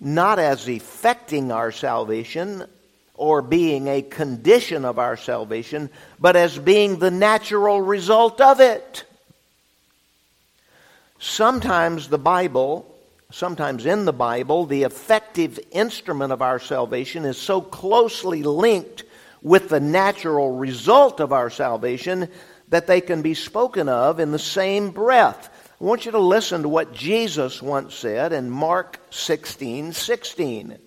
not 0.00 0.38
as 0.38 0.68
effecting 0.68 1.52
our 1.52 1.70
salvation, 1.70 2.66
or 3.16 3.42
being 3.42 3.88
a 3.88 4.02
condition 4.02 4.84
of 4.84 4.98
our 4.98 5.16
salvation, 5.16 5.90
but 6.20 6.36
as 6.36 6.58
being 6.58 6.98
the 6.98 7.10
natural 7.10 7.80
result 7.80 8.40
of 8.40 8.60
it. 8.60 9.04
Sometimes 11.18 12.08
the 12.08 12.18
Bible, 12.18 12.86
sometimes 13.30 13.86
in 13.86 14.04
the 14.04 14.12
Bible, 14.12 14.66
the 14.66 14.82
effective 14.82 15.58
instrument 15.72 16.32
of 16.32 16.42
our 16.42 16.58
salvation 16.58 17.24
is 17.24 17.38
so 17.38 17.60
closely 17.60 18.42
linked 18.42 19.04
with 19.42 19.68
the 19.68 19.80
natural 19.80 20.56
result 20.56 21.20
of 21.20 21.32
our 21.32 21.50
salvation, 21.50 22.28
that 22.68 22.86
they 22.86 23.00
can 23.00 23.22
be 23.22 23.34
spoken 23.34 23.88
of 23.88 24.18
in 24.18 24.32
the 24.32 24.38
same 24.38 24.90
breath. 24.90 25.48
I 25.80 25.84
want 25.84 26.04
you 26.04 26.12
to 26.12 26.18
listen 26.18 26.62
to 26.62 26.68
what 26.68 26.92
Jesus 26.92 27.62
once 27.62 27.94
said 27.94 28.32
in 28.32 28.50
Mark 28.50 28.98
16 29.10 29.92
16. 29.92 30.78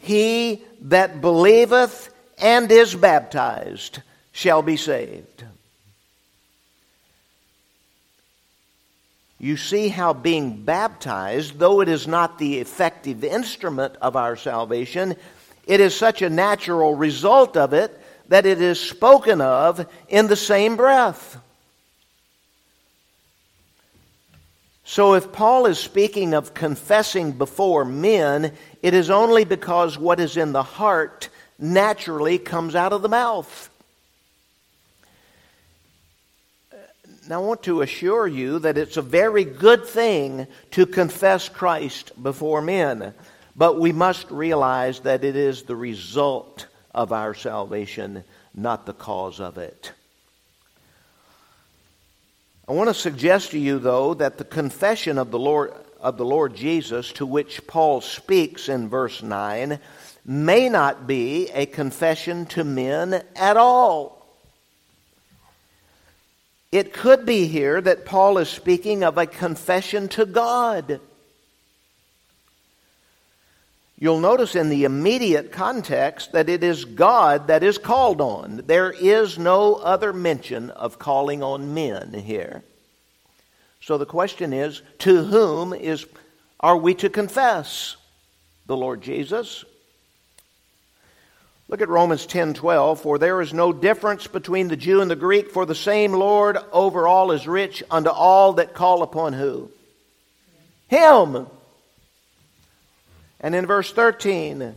He 0.00 0.62
that 0.82 1.20
believeth 1.20 2.12
and 2.38 2.70
is 2.72 2.94
baptized 2.94 4.00
shall 4.32 4.62
be 4.62 4.76
saved. 4.76 5.44
You 9.38 9.56
see 9.56 9.88
how 9.88 10.12
being 10.12 10.64
baptized, 10.64 11.58
though 11.58 11.80
it 11.80 11.88
is 11.88 12.06
not 12.06 12.38
the 12.38 12.58
effective 12.58 13.24
instrument 13.24 13.96
of 14.02 14.16
our 14.16 14.36
salvation, 14.36 15.16
it 15.66 15.80
is 15.80 15.94
such 15.94 16.20
a 16.22 16.28
natural 16.28 16.94
result 16.94 17.56
of 17.56 17.72
it 17.72 17.98
that 18.28 18.46
it 18.46 18.60
is 18.60 18.80
spoken 18.80 19.40
of 19.40 19.86
in 20.08 20.26
the 20.26 20.36
same 20.36 20.76
breath. 20.76 21.38
So, 24.90 25.14
if 25.14 25.30
Paul 25.30 25.66
is 25.66 25.78
speaking 25.78 26.34
of 26.34 26.52
confessing 26.52 27.30
before 27.30 27.84
men, 27.84 28.50
it 28.82 28.92
is 28.92 29.08
only 29.08 29.44
because 29.44 29.96
what 29.96 30.18
is 30.18 30.36
in 30.36 30.50
the 30.50 30.64
heart 30.64 31.28
naturally 31.60 32.38
comes 32.38 32.74
out 32.74 32.92
of 32.92 33.00
the 33.00 33.08
mouth. 33.08 33.70
Now, 37.28 37.40
I 37.40 37.46
want 37.46 37.62
to 37.62 37.82
assure 37.82 38.26
you 38.26 38.58
that 38.58 38.76
it's 38.76 38.96
a 38.96 39.02
very 39.02 39.44
good 39.44 39.86
thing 39.86 40.48
to 40.72 40.86
confess 40.86 41.48
Christ 41.48 42.20
before 42.20 42.60
men, 42.60 43.14
but 43.54 43.78
we 43.78 43.92
must 43.92 44.28
realize 44.28 44.98
that 45.00 45.22
it 45.22 45.36
is 45.36 45.62
the 45.62 45.76
result 45.76 46.66
of 46.92 47.12
our 47.12 47.32
salvation, 47.32 48.24
not 48.56 48.86
the 48.86 48.92
cause 48.92 49.38
of 49.38 49.56
it. 49.56 49.92
I 52.70 52.72
want 52.72 52.88
to 52.88 52.94
suggest 52.94 53.50
to 53.50 53.58
you, 53.58 53.80
though, 53.80 54.14
that 54.14 54.38
the 54.38 54.44
confession 54.44 55.18
of 55.18 55.32
the 55.32 55.40
Lord, 55.40 55.74
of 56.00 56.16
the 56.16 56.24
Lord 56.24 56.54
Jesus, 56.54 57.10
to 57.14 57.26
which 57.26 57.66
Paul 57.66 58.00
speaks 58.00 58.68
in 58.68 58.88
verse 58.88 59.24
9, 59.24 59.80
may 60.24 60.68
not 60.68 61.04
be 61.04 61.50
a 61.50 61.66
confession 61.66 62.46
to 62.46 62.62
men 62.62 63.24
at 63.34 63.56
all. 63.56 64.24
It 66.70 66.92
could 66.92 67.26
be 67.26 67.48
here 67.48 67.80
that 67.80 68.04
Paul 68.06 68.38
is 68.38 68.48
speaking 68.48 69.02
of 69.02 69.18
a 69.18 69.26
confession 69.26 70.06
to 70.10 70.24
God. 70.24 71.00
You'll 74.02 74.20
notice 74.20 74.56
in 74.56 74.70
the 74.70 74.84
immediate 74.84 75.52
context 75.52 76.32
that 76.32 76.48
it 76.48 76.64
is 76.64 76.86
God 76.86 77.48
that 77.48 77.62
is 77.62 77.76
called 77.76 78.22
on. 78.22 78.62
There 78.64 78.90
is 78.90 79.38
no 79.38 79.74
other 79.74 80.14
mention 80.14 80.70
of 80.70 80.98
calling 80.98 81.42
on 81.42 81.74
men 81.74 82.14
here. 82.14 82.62
So 83.82 83.98
the 83.98 84.06
question 84.06 84.54
is 84.54 84.80
to 85.00 85.22
whom 85.24 85.74
is 85.74 86.06
are 86.60 86.78
we 86.78 86.94
to 86.94 87.10
confess? 87.10 87.96
The 88.66 88.76
Lord 88.76 89.02
Jesus. 89.02 89.66
Look 91.68 91.82
at 91.82 91.88
Romans 91.88 92.26
10:12 92.26 93.00
for 93.00 93.18
there 93.18 93.42
is 93.42 93.52
no 93.52 93.70
difference 93.70 94.26
between 94.26 94.68
the 94.68 94.76
Jew 94.76 95.02
and 95.02 95.10
the 95.10 95.16
Greek 95.16 95.50
for 95.50 95.66
the 95.66 95.74
same 95.74 96.14
Lord 96.14 96.56
over 96.72 97.06
all 97.06 97.32
is 97.32 97.46
rich 97.46 97.82
unto 97.90 98.08
all 98.08 98.54
that 98.54 98.72
call 98.72 99.02
upon 99.02 99.34
who? 99.34 99.70
Him. 100.88 101.46
And 103.40 103.54
in 103.54 103.66
verse 103.66 103.92
13, 103.92 104.74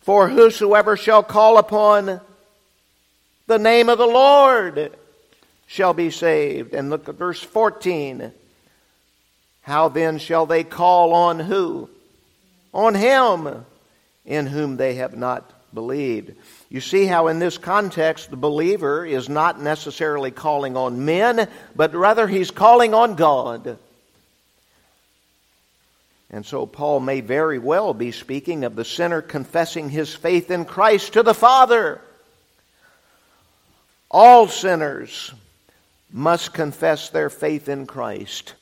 for 0.00 0.28
whosoever 0.28 0.96
shall 0.96 1.22
call 1.22 1.58
upon 1.58 2.20
the 3.46 3.58
name 3.58 3.88
of 3.88 3.98
the 3.98 4.06
Lord 4.06 4.96
shall 5.66 5.94
be 5.94 6.10
saved. 6.10 6.74
And 6.74 6.90
look 6.90 7.08
at 7.08 7.16
verse 7.16 7.42
14. 7.42 8.32
How 9.62 9.88
then 9.88 10.18
shall 10.18 10.46
they 10.46 10.62
call 10.62 11.14
on 11.14 11.40
who? 11.40 11.88
On 12.72 12.94
him 12.94 13.64
in 14.24 14.46
whom 14.46 14.76
they 14.76 14.94
have 14.94 15.16
not 15.16 15.50
believed. 15.72 16.34
You 16.68 16.80
see 16.80 17.06
how, 17.06 17.28
in 17.28 17.38
this 17.38 17.58
context, 17.58 18.30
the 18.30 18.36
believer 18.36 19.04
is 19.04 19.28
not 19.28 19.60
necessarily 19.60 20.30
calling 20.30 20.76
on 20.76 21.04
men, 21.04 21.48
but 21.74 21.94
rather 21.94 22.26
he's 22.26 22.50
calling 22.50 22.94
on 22.94 23.14
God. 23.14 23.78
And 26.30 26.44
so 26.44 26.66
Paul 26.66 27.00
may 27.00 27.20
very 27.20 27.58
well 27.58 27.94
be 27.94 28.10
speaking 28.10 28.64
of 28.64 28.76
the 28.76 28.84
sinner 28.84 29.22
confessing 29.22 29.90
his 29.90 30.14
faith 30.14 30.50
in 30.50 30.64
Christ 30.64 31.12
to 31.12 31.22
the 31.22 31.34
Father. 31.34 32.00
All 34.10 34.48
sinners 34.48 35.32
must 36.10 36.54
confess 36.54 37.10
their 37.10 37.30
faith 37.30 37.68
in 37.68 37.86
Christ 37.86 38.54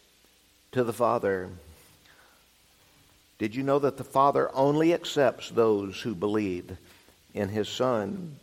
to 0.72 0.84
the 0.84 0.92
Father. 0.92 1.50
Did 3.38 3.54
you 3.54 3.62
know 3.62 3.78
that 3.78 3.96
the 3.96 4.04
Father 4.04 4.50
only 4.54 4.94
accepts 4.94 5.50
those 5.50 6.00
who 6.00 6.14
believe 6.14 6.76
in 7.34 7.48
His 7.48 7.68
Son? 7.68 8.36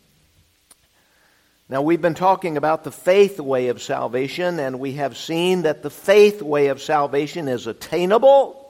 Now, 1.70 1.84
we've 1.84 2.02
been 2.02 2.16
talking 2.16 2.58
about 2.58 2.84
the 2.84 2.92
faith 2.92 3.40
way 3.40 3.68
of 3.68 3.82
salvation, 3.82 4.60
and 4.60 4.80
we 4.80 4.94
have 4.94 5.16
seen 5.18 5.64
that 5.64 5.84
the 5.84 5.92
faith 5.92 6.42
way 6.42 6.68
of 6.68 6.82
salvation 6.82 7.48
is 7.48 7.68
attainable 7.68 8.69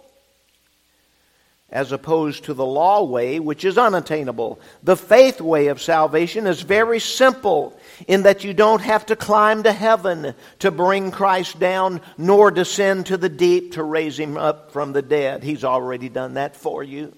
as 1.71 1.91
opposed 1.91 2.45
to 2.45 2.53
the 2.53 2.65
law 2.65 3.03
way, 3.03 3.39
which 3.39 3.63
is 3.63 3.77
unattainable. 3.77 4.59
The 4.81 4.97
faith 4.97 5.39
way 5.39 5.67
of 5.67 5.81
salvation 5.81 6.47
is 6.47 6.61
very 6.61 6.99
simple 6.99 7.79
in 8.07 8.23
that 8.23 8.43
you 8.43 8.53
don't 8.53 8.81
have 8.81 9.05
to 9.07 9.15
climb 9.15 9.63
to 9.63 9.71
heaven 9.71 10.33
to 10.59 10.71
bring 10.71 11.11
Christ 11.11 11.59
down, 11.59 12.01
nor 12.17 12.49
descend 12.49 13.05
to 13.07 13.17
the 13.17 13.29
deep 13.29 13.73
to 13.73 13.83
raise 13.83 14.17
him 14.17 14.35
up 14.35 14.71
from 14.71 14.93
the 14.93 15.03
dead. 15.03 15.43
He's 15.43 15.63
already 15.63 16.09
done 16.09 16.35
that 16.35 16.55
for 16.55 16.83
you. 16.83 17.13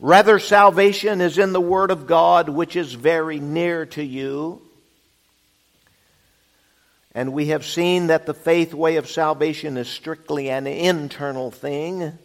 Rather, 0.00 0.38
salvation 0.38 1.20
is 1.20 1.38
in 1.38 1.52
the 1.52 1.60
Word 1.60 1.90
of 1.90 2.06
God, 2.06 2.48
which 2.48 2.76
is 2.76 2.94
very 2.94 3.40
near 3.40 3.84
to 3.86 4.02
you. 4.02 4.62
And 7.14 7.32
we 7.32 7.46
have 7.46 7.66
seen 7.66 8.06
that 8.06 8.24
the 8.24 8.34
faith 8.34 8.72
way 8.72 8.96
of 8.96 9.10
salvation 9.10 9.76
is 9.76 9.88
strictly 9.88 10.50
an 10.50 10.68
internal 10.68 11.50
thing. 11.50 12.16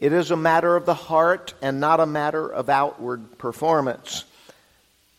It 0.00 0.14
is 0.14 0.30
a 0.30 0.36
matter 0.36 0.76
of 0.76 0.86
the 0.86 0.94
heart 0.94 1.52
and 1.60 1.78
not 1.78 2.00
a 2.00 2.06
matter 2.06 2.50
of 2.50 2.70
outward 2.70 3.36
performance. 3.36 4.24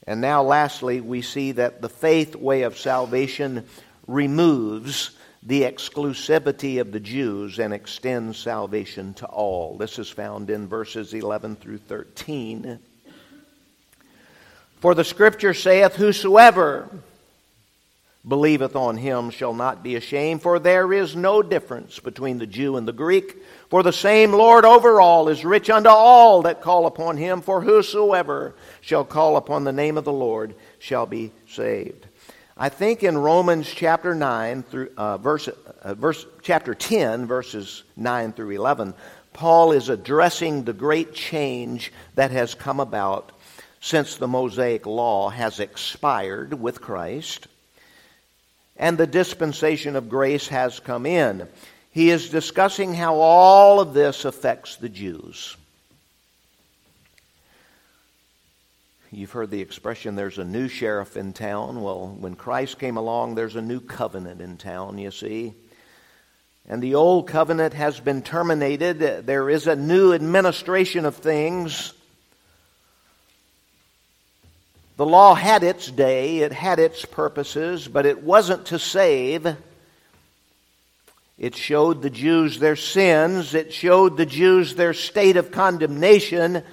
And 0.08 0.22
now, 0.22 0.42
lastly, 0.42 1.02
we 1.02 1.22
see 1.22 1.52
that 1.52 1.84
the 1.84 1.88
faith 1.88 2.36
way 2.36 2.64
of 2.64 2.80
salvation 2.80 3.68
removes 4.08 5.12
the 5.44 5.62
exclusivity 5.62 6.82
of 6.82 6.92
the 6.92 7.00
Jews 7.00 7.60
and 7.60 7.76
extends 7.76 8.40
salvation 8.40 9.14
to 9.16 9.28
all. 9.28 9.78
This 9.78 10.00
is 10.00 10.10
found 10.10 10.50
in 10.50 10.68
verses 10.68 11.14
11 11.14 11.58
through 11.58 11.78
13. 11.78 12.80
For 14.80 14.96
the 14.96 15.04
scripture 15.04 15.54
saith, 15.54 15.96
Whosoever 15.96 16.90
believeth 18.28 18.76
on 18.76 18.98
him 18.98 19.30
shall 19.30 19.54
not 19.54 19.84
be 19.84 19.96
ashamed, 19.96 20.42
for 20.42 20.60
there 20.60 20.94
is 20.94 21.16
no 21.16 21.42
difference 21.42 22.00
between 22.00 22.38
the 22.38 22.48
Jew 22.48 22.78
and 22.78 22.88
the 22.88 22.94
Greek. 22.94 23.44
For 23.70 23.82
the 23.84 23.94
same 23.94 24.32
Lord 24.32 24.64
over 24.64 25.02
all 25.02 25.28
is 25.28 25.44
rich 25.44 25.70
unto 25.70 25.90
all 25.90 26.44
that 26.44 26.62
call 26.62 26.86
upon 26.86 27.18
him, 27.18 27.42
for 27.42 27.62
whosoever 27.62 28.56
shall 28.82 29.04
call 29.04 29.38
upon 29.38 29.64
the 29.64 29.72
name 29.72 29.98
of 29.98 30.06
the 30.06 30.14
Lord 30.14 30.54
shall 30.80 31.06
be 31.06 31.32
saved. 31.48 32.08
I 32.56 32.70
think 32.70 33.02
in 33.02 33.18
Romans 33.18 33.68
chapter 33.74 34.14
9 34.14 34.64
through 34.64 34.92
uh, 34.96 35.18
verse, 35.18 35.48
uh, 35.48 35.96
verse 35.96 36.26
chapter 36.44 36.76
10 36.76 37.26
verses 37.26 37.84
9 37.96 38.34
through 38.34 38.52
11 38.52 38.94
Paul 39.34 39.72
is 39.72 39.90
addressing 39.90 40.64
the 40.64 40.74
great 40.74 41.14
change 41.14 41.92
that 42.16 42.32
has 42.32 42.54
come 42.54 42.80
about 42.80 43.32
since 43.80 44.18
the 44.18 44.28
Mosaic 44.28 44.86
law 44.86 45.30
has 45.30 45.60
expired 45.60 46.54
with 46.54 46.82
Christ 46.82 47.48
and 48.82 48.98
the 48.98 49.08
dispensation 49.08 49.96
of 49.96 50.10
grace 50.10 50.50
has 50.50 50.82
come 50.82 51.06
in 51.06 51.48
he 51.92 52.10
is 52.10 52.30
discussing 52.30 52.94
how 52.94 53.16
all 53.16 53.82
of 53.82 53.94
this 53.94 54.24
affects 54.24 54.78
the 54.78 54.88
Jews. 54.88 55.58
You've 59.12 59.32
heard 59.32 59.52
the 59.52 59.60
expression, 59.60 60.16
there's 60.16 60.38
a 60.38 60.46
new 60.46 60.70
sheriff 60.70 61.18
in 61.18 61.34
town. 61.34 61.82
Well, 61.82 62.16
when 62.18 62.36
Christ 62.36 62.80
came 62.80 62.96
along, 62.96 63.36
there's 63.36 63.58
a 63.58 63.62
new 63.62 63.82
covenant 63.82 64.40
in 64.40 64.56
town, 64.56 64.98
you 65.00 65.12
see. 65.12 65.54
And 66.70 66.82
the 66.82 66.96
old 66.96 67.28
covenant 67.28 67.74
has 67.74 68.00
been 68.00 68.22
terminated. 68.22 69.00
There 69.26 69.50
is 69.50 69.68
a 69.68 69.76
new 69.76 70.14
administration 70.14 71.04
of 71.04 71.18
things. 71.18 71.92
The 74.98 75.06
law 75.06 75.34
had 75.34 75.64
its 75.64 75.90
day, 75.90 76.40
it 76.40 76.52
had 76.52 76.80
its 76.80 77.06
purposes, 77.06 77.88
but 77.88 78.06
it 78.06 78.24
wasn't 78.24 78.68
to 78.68 78.80
save. 78.80 79.56
It 81.42 81.56
showed 81.56 82.04
the 82.04 82.12
Jews 82.12 82.60
their 82.60 82.76
sins. 82.76 83.56
It 83.56 83.74
showed 83.74 84.16
the 84.16 84.28
Jews 84.28 84.76
their 84.76 84.94
state 84.94 85.38
of 85.38 85.52
condemnation. 85.52 86.64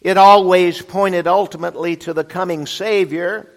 It 0.00 0.16
always 0.16 0.80
pointed 0.80 1.26
ultimately 1.26 1.96
to 1.96 2.12
the 2.12 2.22
coming 2.22 2.66
Savior. 2.66 3.50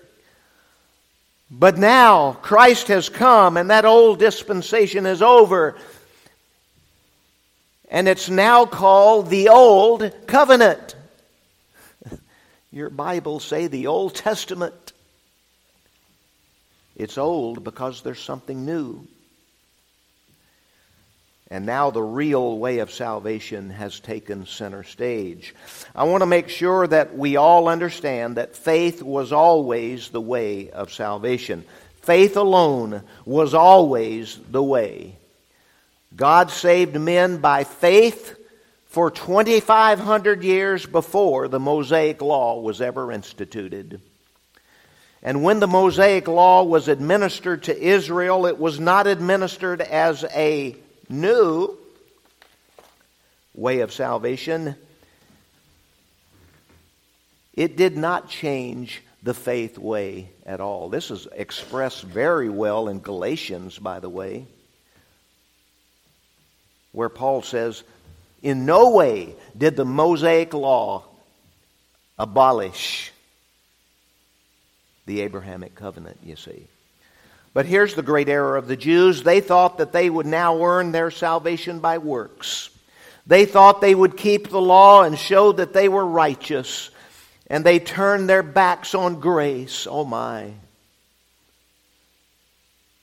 But 1.52 1.78
now 1.78 2.34
Christ 2.42 2.88
has 2.88 3.08
come 3.08 3.56
and 3.56 3.70
that 3.70 3.86
old 3.86 4.18
dispensation 4.18 5.06
is 5.06 5.22
over. 5.22 5.76
And 7.90 8.08
it's 8.08 8.30
now 8.30 8.66
called 8.66 9.30
the 9.30 9.50
Old 9.50 10.12
Covenant. 10.26 10.95
Your 12.76 12.90
Bible 12.90 13.40
say 13.40 13.68
the 13.68 13.88
Old 13.88 14.16
Testament. 14.16 14.92
It's 16.98 17.18
old 17.18 17.64
because 17.64 18.02
there's 18.02 18.20
something 18.20 18.66
new. 18.66 19.08
And 21.50 21.66
now 21.66 21.90
the 21.90 22.04
real 22.04 22.58
way 22.58 22.80
of 22.80 22.92
salvation 22.92 23.70
has 23.70 24.02
taken 24.02 24.46
center 24.46 24.84
stage. 24.84 25.56
I 25.96 26.04
want 26.04 26.22
to 26.22 26.26
make 26.26 26.50
sure 26.50 26.86
that 26.86 27.18
we 27.18 27.38
all 27.38 27.70
understand 27.70 28.36
that 28.36 28.58
faith 28.58 29.02
was 29.02 29.32
always 29.32 30.10
the 30.10 30.20
way 30.20 30.70
of 30.70 30.92
salvation. 30.92 31.64
Faith 32.02 32.36
alone 32.36 33.04
was 33.24 33.54
always 33.54 34.38
the 34.52 34.64
way. 34.64 35.16
God 36.14 36.52
saved 36.52 37.00
men 37.00 37.38
by 37.38 37.64
faith 37.64 38.36
for 38.96 39.12
2,500 39.12 40.42
years 40.42 40.86
before 40.86 41.50
the 41.50 41.60
Mosaic 41.60 42.22
Law 42.22 42.62
was 42.62 42.80
ever 42.80 43.12
instituted. 43.12 44.00
And 45.22 45.44
when 45.44 45.60
the 45.60 45.68
Mosaic 45.68 46.30
Law 46.30 46.64
was 46.64 46.88
administered 46.88 47.64
to 47.64 47.78
Israel, 47.78 48.46
it 48.46 48.58
was 48.58 48.80
not 48.80 49.06
administered 49.06 49.82
as 49.82 50.24
a 50.34 50.78
new 51.10 51.78
way 53.54 53.82
of 53.82 53.92
salvation, 53.92 54.78
it 57.54 57.76
did 57.76 57.98
not 57.98 58.30
change 58.30 59.04
the 59.22 59.34
faith 59.34 59.78
way 59.78 60.30
at 60.46 60.62
all. 60.62 60.88
This 60.88 61.12
is 61.12 61.28
expressed 61.34 62.04
very 62.04 62.48
well 62.48 62.88
in 62.88 63.02
Galatians, 63.02 63.78
by 63.78 64.00
the 64.00 64.08
way, 64.08 64.46
where 66.94 67.10
Paul 67.10 67.42
says, 67.42 67.84
In 68.46 68.68
no 68.68 68.92
way 68.92 69.34
did 69.58 69.76
the 69.76 69.86
Mosaic 69.86 70.54
law 70.54 71.04
abolish 72.20 73.12
the 75.08 75.22
Abrahamic 75.22 75.74
covenant, 75.74 76.20
you 76.24 76.36
see. 76.36 76.68
But 77.56 77.66
here's 77.66 77.96
the 77.96 78.04
great 78.04 78.30
error 78.30 78.56
of 78.56 78.68
the 78.68 78.76
Jews. 78.76 79.24
They 79.24 79.42
thought 79.42 79.80
that 79.80 79.94
they 79.94 80.12
would 80.12 80.28
now 80.28 80.64
earn 80.64 80.92
their 80.92 81.10
salvation 81.10 81.80
by 81.80 81.98
works. 81.98 82.70
They 83.26 83.46
thought 83.46 83.82
they 83.82 83.96
would 83.96 84.16
keep 84.16 84.50
the 84.50 84.62
law 84.62 85.02
and 85.02 85.18
show 85.18 85.52
that 85.54 85.74
they 85.74 85.90
were 85.90 86.06
righteous. 86.06 86.92
And 87.48 87.66
they 87.66 87.80
turned 87.80 88.30
their 88.30 88.44
backs 88.44 88.94
on 88.94 89.20
grace. 89.20 89.88
Oh 89.90 90.06
my. 90.06 90.52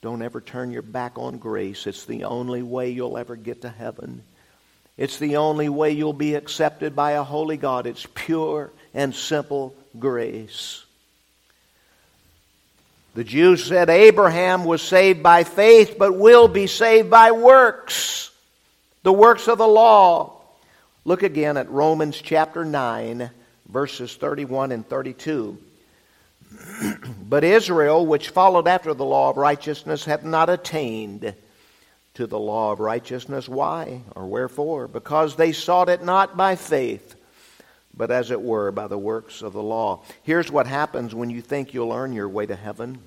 Don't 0.02 0.22
ever 0.22 0.40
turn 0.40 0.70
your 0.70 0.82
back 0.82 1.18
on 1.18 1.38
grace. 1.38 1.88
It's 1.88 2.04
the 2.04 2.24
only 2.24 2.62
way 2.62 2.90
you'll 2.90 3.18
ever 3.18 3.34
get 3.34 3.62
to 3.62 3.68
heaven. 3.68 4.22
It's 5.02 5.18
the 5.18 5.38
only 5.38 5.68
way 5.68 5.90
you'll 5.90 6.12
be 6.12 6.36
accepted 6.36 6.94
by 6.94 7.12
a 7.12 7.24
holy 7.24 7.56
God. 7.56 7.88
It's 7.88 8.06
pure 8.14 8.70
and 8.94 9.12
simple 9.12 9.74
grace. 9.98 10.84
The 13.16 13.24
Jews 13.24 13.64
said 13.64 13.90
Abraham 13.90 14.64
was 14.64 14.80
saved 14.80 15.20
by 15.20 15.42
faith, 15.42 15.96
but 15.98 16.16
will 16.16 16.46
be 16.46 16.68
saved 16.68 17.10
by 17.10 17.32
works, 17.32 18.30
the 19.02 19.12
works 19.12 19.48
of 19.48 19.58
the 19.58 19.66
law. 19.66 20.40
Look 21.04 21.24
again 21.24 21.56
at 21.56 21.68
Romans 21.68 22.22
chapter 22.22 22.64
9, 22.64 23.28
verses 23.70 24.14
31 24.14 24.70
and 24.70 24.88
32. 24.88 25.58
but 27.28 27.42
Israel, 27.42 28.06
which 28.06 28.28
followed 28.28 28.68
after 28.68 28.94
the 28.94 29.04
law 29.04 29.30
of 29.30 29.36
righteousness, 29.36 30.04
hath 30.04 30.22
not 30.22 30.48
attained 30.48 31.34
to 32.14 32.26
the 32.26 32.38
law 32.38 32.72
of 32.72 32.80
righteousness. 32.80 33.48
Why 33.48 34.02
or 34.14 34.26
wherefore? 34.26 34.88
Because 34.88 35.36
they 35.36 35.52
sought 35.52 35.88
it 35.88 36.04
not 36.04 36.36
by 36.36 36.56
faith, 36.56 37.14
but 37.94 38.10
as 38.10 38.30
it 38.30 38.40
were 38.40 38.70
by 38.70 38.86
the 38.86 38.98
works 38.98 39.42
of 39.42 39.52
the 39.52 39.62
law. 39.62 40.02
Here's 40.22 40.50
what 40.50 40.66
happens 40.66 41.14
when 41.14 41.30
you 41.30 41.40
think 41.40 41.72
you'll 41.72 41.92
earn 41.92 42.12
your 42.12 42.28
way 42.28 42.46
to 42.46 42.56
heaven. 42.56 42.98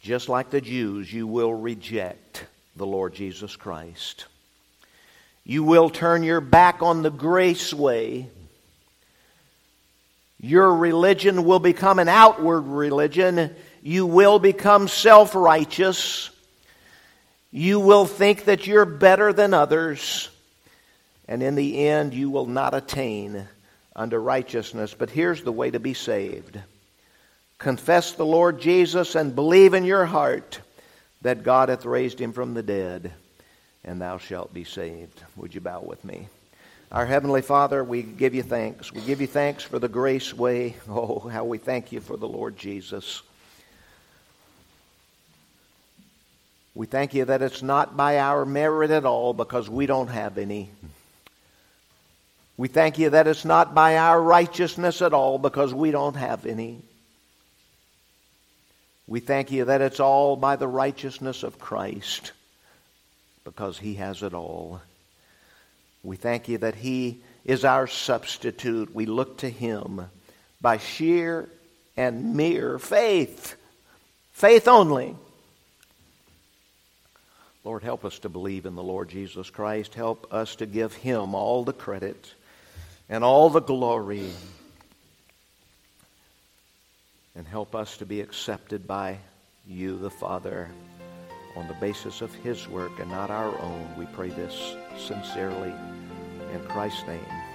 Just 0.00 0.28
like 0.28 0.50
the 0.50 0.60
Jews, 0.60 1.12
you 1.12 1.26
will 1.26 1.52
reject 1.52 2.46
the 2.76 2.86
Lord 2.86 3.14
Jesus 3.14 3.56
Christ. 3.56 4.26
You 5.42 5.64
will 5.64 5.90
turn 5.90 6.22
your 6.22 6.40
back 6.40 6.82
on 6.82 7.02
the 7.02 7.10
grace 7.10 7.74
way. 7.74 8.28
Your 10.40 10.74
religion 10.74 11.44
will 11.44 11.58
become 11.58 11.98
an 11.98 12.08
outward 12.08 12.62
religion. 12.62 13.54
You 13.82 14.06
will 14.06 14.38
become 14.38 14.86
self 14.86 15.34
righteous. 15.34 16.30
You 17.56 17.80
will 17.80 18.04
think 18.04 18.44
that 18.44 18.66
you're 18.66 18.84
better 18.84 19.32
than 19.32 19.54
others. 19.54 20.28
And 21.26 21.42
in 21.42 21.54
the 21.54 21.88
end, 21.88 22.12
you 22.12 22.28
will 22.28 22.44
not 22.44 22.74
attain 22.74 23.48
unto 23.94 24.18
righteousness. 24.18 24.92
But 24.92 25.08
here's 25.08 25.42
the 25.42 25.52
way 25.52 25.70
to 25.70 25.80
be 25.80 25.94
saved 25.94 26.60
confess 27.56 28.12
the 28.12 28.26
Lord 28.26 28.60
Jesus 28.60 29.14
and 29.14 29.34
believe 29.34 29.72
in 29.72 29.86
your 29.86 30.04
heart 30.04 30.60
that 31.22 31.44
God 31.44 31.70
hath 31.70 31.86
raised 31.86 32.20
him 32.20 32.34
from 32.34 32.52
the 32.52 32.62
dead, 32.62 33.14
and 33.84 34.02
thou 34.02 34.18
shalt 34.18 34.52
be 34.52 34.64
saved. 34.64 35.22
Would 35.36 35.54
you 35.54 35.62
bow 35.62 35.80
with 35.80 36.04
me? 36.04 36.28
Our 36.92 37.06
Heavenly 37.06 37.40
Father, 37.40 37.82
we 37.82 38.02
give 38.02 38.34
you 38.34 38.42
thanks. 38.42 38.92
We 38.92 39.00
give 39.00 39.22
you 39.22 39.26
thanks 39.26 39.62
for 39.62 39.78
the 39.78 39.88
grace 39.88 40.34
way. 40.34 40.76
Oh, 40.90 41.20
how 41.20 41.46
we 41.46 41.56
thank 41.56 41.90
you 41.90 42.02
for 42.02 42.18
the 42.18 42.28
Lord 42.28 42.58
Jesus. 42.58 43.22
We 46.76 46.84
thank 46.86 47.14
you 47.14 47.24
that 47.24 47.40
it's 47.40 47.62
not 47.62 47.96
by 47.96 48.18
our 48.18 48.44
merit 48.44 48.90
at 48.90 49.06
all 49.06 49.32
because 49.32 49.66
we 49.66 49.86
don't 49.86 50.08
have 50.08 50.36
any. 50.36 50.70
We 52.58 52.68
thank 52.68 52.98
you 52.98 53.08
that 53.10 53.26
it's 53.26 53.46
not 53.46 53.74
by 53.74 53.96
our 53.96 54.20
righteousness 54.20 55.00
at 55.00 55.14
all 55.14 55.38
because 55.38 55.72
we 55.72 55.90
don't 55.90 56.16
have 56.16 56.44
any. 56.44 56.82
We 59.06 59.20
thank 59.20 59.50
you 59.50 59.64
that 59.64 59.80
it's 59.80 60.00
all 60.00 60.36
by 60.36 60.56
the 60.56 60.68
righteousness 60.68 61.44
of 61.44 61.58
Christ 61.58 62.32
because 63.42 63.78
he 63.78 63.94
has 63.94 64.22
it 64.22 64.34
all. 64.34 64.82
We 66.02 66.16
thank 66.16 66.46
you 66.46 66.58
that 66.58 66.74
he 66.74 67.22
is 67.46 67.64
our 67.64 67.86
substitute. 67.86 68.94
We 68.94 69.06
look 69.06 69.38
to 69.38 69.48
him 69.48 70.10
by 70.60 70.76
sheer 70.76 71.48
and 71.96 72.34
mere 72.36 72.78
faith. 72.78 73.56
Faith 74.32 74.68
only. 74.68 75.16
Lord, 77.66 77.82
help 77.82 78.04
us 78.04 78.20
to 78.20 78.28
believe 78.28 78.64
in 78.64 78.76
the 78.76 78.82
Lord 78.82 79.08
Jesus 79.08 79.50
Christ. 79.50 79.92
Help 79.92 80.32
us 80.32 80.54
to 80.54 80.66
give 80.66 80.92
him 80.94 81.34
all 81.34 81.64
the 81.64 81.72
credit 81.72 82.32
and 83.08 83.24
all 83.24 83.50
the 83.50 83.60
glory. 83.60 84.30
And 87.34 87.44
help 87.44 87.74
us 87.74 87.96
to 87.96 88.06
be 88.06 88.20
accepted 88.20 88.86
by 88.86 89.18
you, 89.66 89.98
the 89.98 90.10
Father, 90.10 90.70
on 91.56 91.66
the 91.66 91.74
basis 91.74 92.20
of 92.20 92.32
his 92.36 92.68
work 92.68 93.00
and 93.00 93.10
not 93.10 93.32
our 93.32 93.58
own. 93.60 93.88
We 93.98 94.06
pray 94.06 94.28
this 94.28 94.76
sincerely 94.96 95.74
in 96.52 96.60
Christ's 96.68 97.04
name. 97.08 97.45